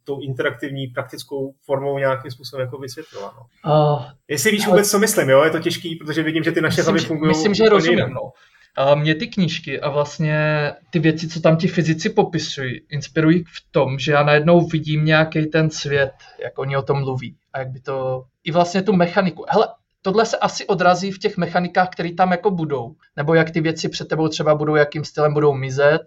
[0.05, 3.35] tou interaktivní, praktickou formou nějakým způsobem jako vysvětlila.
[3.37, 3.73] No.
[3.73, 5.43] Uh, Jestli víš vůbec, co myslím, jo?
[5.45, 7.29] Je to těžký, protože vidím, že ty naše hlavy fungují.
[7.29, 7.99] Myslím, že rozumím.
[7.99, 8.31] No.
[8.77, 13.67] A mě ty knížky a vlastně ty věci, co tam ti fyzici popisují, inspirují v
[13.71, 16.13] tom, že já najednou vidím nějaký ten svět,
[16.43, 19.45] jak oni o tom mluví a jak by to i vlastně tu mechaniku.
[19.49, 19.69] Hele,
[20.03, 22.95] tohle se asi odrazí v těch mechanikách, které tam jako budou.
[23.17, 26.01] Nebo jak ty věci před tebou třeba budou, jakým stylem budou mizet,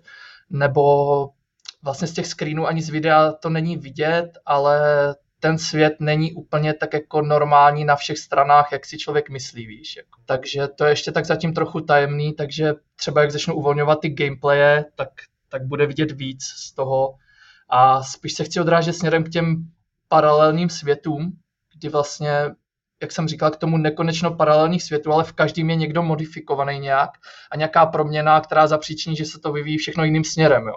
[0.50, 1.30] nebo
[1.84, 4.80] vlastně z těch screenů ani z videa to není vidět, ale
[5.40, 9.96] ten svět není úplně tak jako normální na všech stranách, jak si člověk myslí, víš.
[9.96, 10.20] Jako.
[10.26, 14.86] Takže to je ještě tak zatím trochu tajemný, takže třeba jak začnu uvolňovat ty gameplaye,
[14.96, 15.10] tak,
[15.50, 17.16] tak bude vidět víc z toho
[17.70, 19.56] a spíš se chci odrážet směrem k těm
[20.08, 21.32] paralelním světům,
[21.76, 22.32] kdy vlastně,
[23.02, 27.10] jak jsem říkal, k tomu nekonečno paralelních světů, ale v každém je někdo modifikovaný nějak
[27.52, 30.68] a nějaká proměna, která zapříčiní, že se to vyvíjí všechno jiným směrem.
[30.68, 30.76] Jo.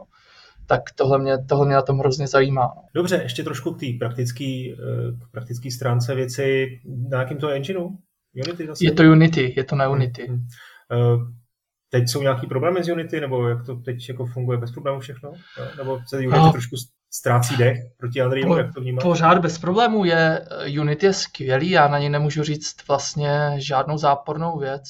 [0.66, 2.72] Tak tohle mě, tohle mě na tom hrozně zajímá.
[2.76, 2.82] No.
[2.94, 3.86] Dobře, ještě trošku k té
[5.30, 6.66] praktické stránce věci.
[7.08, 7.88] Na jakým to je engineu?
[8.46, 8.84] Unity zase?
[8.84, 10.26] Je to Unity, je to na Unity.
[10.26, 10.46] Hmm.
[11.90, 15.32] Teď jsou nějaký problémy s Unity, nebo jak to teď jako funguje bez problémů všechno?
[15.76, 16.52] Nebo se Unity no.
[16.52, 16.76] trošku
[17.10, 19.02] ztrácí dech proti Unrealu, jak to vnímáš?
[19.02, 20.48] Pořád bez problémů je,
[20.80, 24.82] Unity je skvělý, já na něj nemůžu říct vlastně žádnou zápornou věc.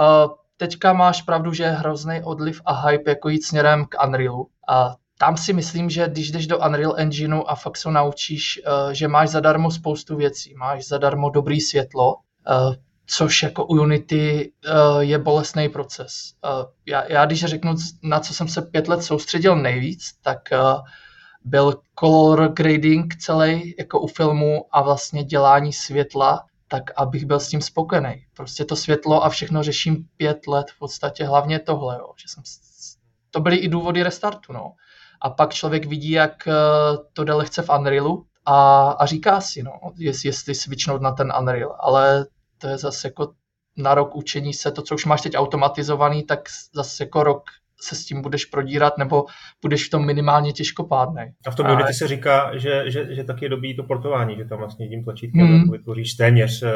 [0.00, 4.48] Uh, teďka máš pravdu, že je hrozný odliv a hype jako jít směrem k Unrealu.
[4.68, 8.90] A tam si myslím, že když jdeš do Unreal Engineu a fakt se naučíš, uh,
[8.92, 12.74] že máš zadarmo spoustu věcí, máš zadarmo dobrý světlo, uh,
[13.06, 16.12] což jako u Unity uh, je bolestný proces.
[16.86, 20.38] Já, já když řeknu, na co jsem se pět let soustředil nejvíc, tak
[21.44, 27.48] byl color grading celý jako u filmu a vlastně dělání světla, tak abych byl s
[27.48, 28.26] tím spokojený.
[28.34, 32.42] Prostě to světlo a všechno řeším pět let v podstatě, hlavně tohle, jo, že jsem,
[33.30, 34.72] to byly i důvody restartu, no.
[35.20, 36.48] A pak člověk vidí, jak
[37.12, 41.32] to jde lehce v Unrealu a, a říká si, no, jest, jestli switchnout na ten
[41.40, 42.26] Unreal, ale
[42.58, 43.32] to je zase jako
[43.76, 46.40] na rok učení se, to, co už máš teď automatizovaný, tak
[46.74, 47.42] zase jako rok
[47.80, 49.24] se s tím budeš prodírat, nebo
[49.62, 51.32] budeš v tom minimálně těžkopádnej.
[51.46, 54.44] A v tom Unity se říká, že, že, že taky je dobrý to portování, že
[54.44, 55.56] tam vlastně tím tlačítkem hmm.
[55.56, 56.68] jako vytvoříš téměř uh,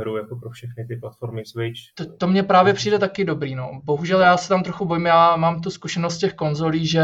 [0.00, 1.78] hru jako pro všechny ty platformy Switch.
[1.94, 3.80] To, to mně právě přijde taky dobrý, no.
[3.84, 7.02] Bohužel já se tam trochu bojím, já mám tu zkušenost těch konzolí, že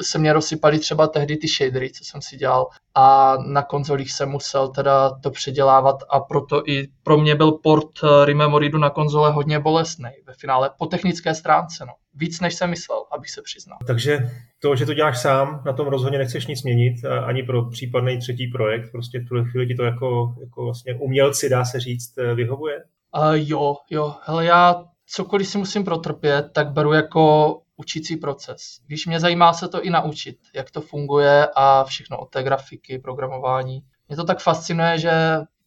[0.00, 4.28] se mě rozsypaly třeba tehdy ty shadery, co jsem si dělal a na konzolích jsem
[4.28, 9.32] musel teda to předělávat a proto i pro mě byl port eh, Rememoridu na konzole
[9.32, 11.92] hodně bolestný ve finále po technické stránce, no.
[12.18, 13.78] Víc než jsem myslel, abych se přiznal.
[13.86, 18.18] Takže to, že to děláš sám, na tom rozhodně nechceš nic měnit, ani pro případný
[18.18, 22.18] třetí projekt, prostě v tuhle chvíli ti to jako, jako vlastně umělci, dá se říct,
[22.18, 22.84] eh, vyhovuje?
[23.16, 28.80] Uh, jo, jo, hele já cokoliv si musím protrpět, tak beru jako učící proces.
[28.88, 32.98] Víš, mě zajímá se to i naučit, jak to funguje a všechno od té grafiky,
[32.98, 33.82] programování.
[34.08, 35.12] Mě to tak fascinuje, že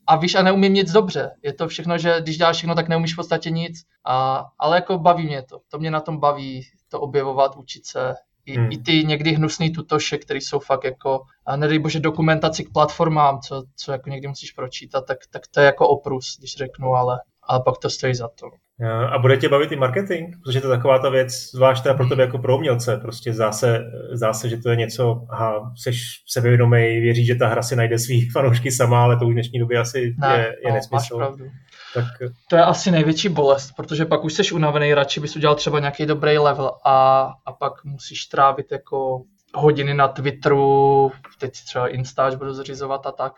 [0.08, 1.32] a víš, a neumím nic dobře.
[1.43, 3.84] Je to všechno, že když děláš všechno, tak neumíš v podstatě nic.
[4.06, 5.60] A, ale jako baví mě to.
[5.70, 8.16] To mě na tom baví, to objevovat, učit se.
[8.45, 8.72] I, hmm.
[8.72, 13.39] i ty někdy hnusný tutoše, které jsou fakt jako, a nedej bože, dokumentaci k platformám,
[13.39, 17.20] co, co jako někdy musíš pročítat, tak, tak to je jako oprus, když řeknu, ale,
[17.43, 18.49] ale pak to stojí za to.
[18.90, 20.36] A bude tě bavit i marketing?
[20.44, 23.80] Protože to je taková ta věc, zvlášť teda pro tebe jako pro umělce, prostě zase,
[24.12, 28.30] zase, že to je něco, aha, seš sebevědomý, věří, že ta hra si najde svý
[28.34, 31.18] fanoušky sama, ale to už v dnešní době asi ne, je, je no, nesmysl.
[31.18, 31.46] Máš pravdu.
[31.94, 32.06] Tak...
[32.50, 36.06] To je asi největší bolest, protože pak už jsi unavený, radši bys udělal třeba nějaký
[36.06, 39.22] dobrý level a, a pak musíš trávit jako
[39.54, 43.34] hodiny na Twitteru, teď třeba Instač budu zřizovat a tak.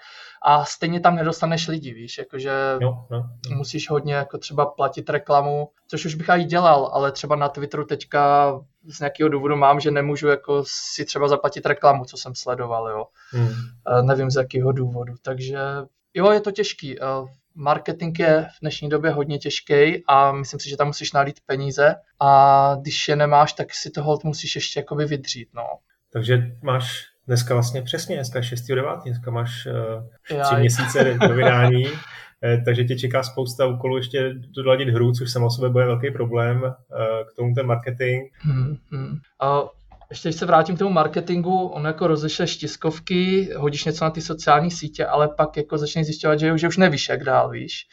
[0.45, 3.55] A stejně tam nedostaneš lidi, víš, jakože no, no, no.
[3.55, 7.85] musíš hodně jako třeba platit reklamu, což už bych i dělal, ale třeba na Twitteru
[7.85, 8.53] teďka
[8.87, 13.05] z nějakého důvodu mám, že nemůžu jako si třeba zaplatit reklamu, co jsem sledoval, jo.
[13.29, 14.07] Hmm.
[14.07, 15.59] Nevím z jakého důvodu, takže
[16.13, 16.97] jo, je to těžký.
[17.55, 21.95] Marketing je v dnešní době hodně těžký a myslím si, že tam musíš nalít peníze
[22.19, 25.63] a když je nemáš, tak si to hold musíš ještě jakoby vydřít, no.
[26.13, 31.85] Takže máš dneska vlastně přesně, dneska 6.9., dneska máš uh, tři měsíce do vydání,
[32.43, 36.11] eh, takže tě čeká spousta úkolů ještě doladit hru, což samo o sobě bude velký
[36.11, 36.69] problém, uh,
[37.31, 38.21] k tomu ten marketing.
[38.39, 39.17] Hmm, hmm.
[39.41, 39.63] A
[40.09, 44.21] ještě když se vrátím k tomu marketingu, on jako rozešleš tiskovky, hodíš něco na ty
[44.21, 47.87] sociální sítě, ale pak jako začneš zjišťovat, že, že už nevíš, jak dál, víš.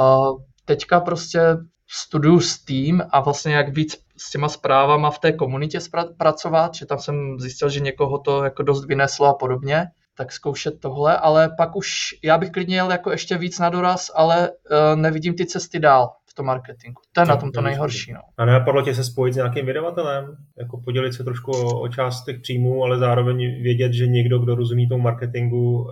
[0.00, 0.18] A
[0.64, 1.40] teďka prostě
[1.88, 5.78] studuju Steam a vlastně jak víc s těma zprávama v té komunitě
[6.18, 9.86] pracovat, že tam jsem zjistil, že někoho to jako dost vyneslo a podobně,
[10.16, 11.90] tak zkoušet tohle, ale pak už
[12.24, 16.12] já bych klidně jel jako ještě víc na doraz, ale uh, nevidím ty cesty dál
[16.30, 17.02] v tom marketingu.
[17.12, 18.12] To je no, na tom to nejhorší.
[18.12, 18.20] No.
[18.38, 20.36] A nenapadlo tě se spojit s nějakým vydavatelem?
[20.58, 24.54] Jako podělit se trošku o, o část těch příjmů, ale zároveň vědět, že někdo, kdo
[24.54, 25.88] rozumí tomu marketingu, uh,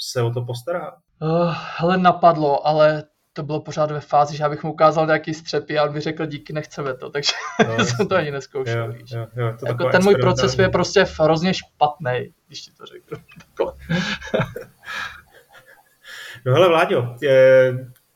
[0.00, 0.92] se o to postará?
[1.22, 3.02] Uh, hele, napadlo, ale
[3.36, 6.00] to bylo pořád ve fázi, že já bych mu ukázal nějaký střepy a on by
[6.00, 7.32] řekl díky, nechceme to, takže
[7.68, 9.10] no, jsem to ani neskoušel, jo, víš.
[9.10, 13.18] Jo, jo, to jako ten můj proces je prostě hrozně špatný, když ti to řeknu.
[16.46, 17.16] no hele Vláďo,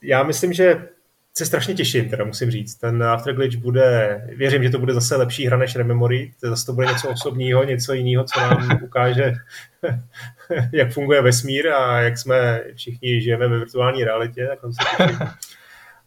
[0.02, 0.88] já myslím, že
[1.38, 2.74] se strašně těším, teda musím říct.
[2.74, 6.72] Ten Afterglitch bude, věřím, že to bude zase lepší hra než Rememory, to zase to
[6.72, 9.34] bude něco osobního, něco jiného, co nám ukáže,
[10.72, 14.48] jak funguje vesmír a jak jsme všichni žijeme ve virtuální realitě.
[14.48, 15.18] Tak se těším.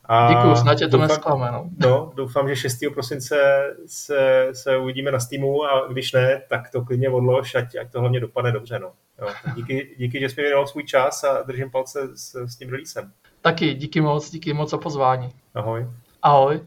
[0.06, 1.52] A Děkuju, snad tě to nesklame.
[1.52, 1.70] No.
[1.78, 2.12] no.
[2.16, 2.78] doufám, že 6.
[2.94, 3.38] prosince
[3.88, 8.00] se, se uvidíme na Steamu a když ne, tak to klidně odlož, ať, ať to
[8.00, 8.80] hlavně dopadne dobře.
[8.80, 8.92] No.
[9.22, 12.70] Jo, díky, díky, že jsi mi věnoval svůj čas a držím palce s, s tím
[12.70, 13.12] releasem.
[13.44, 15.30] Taky, díky moc, díky moc za pozvání.
[15.56, 15.88] Ahoj.
[16.22, 16.62] Ahoj.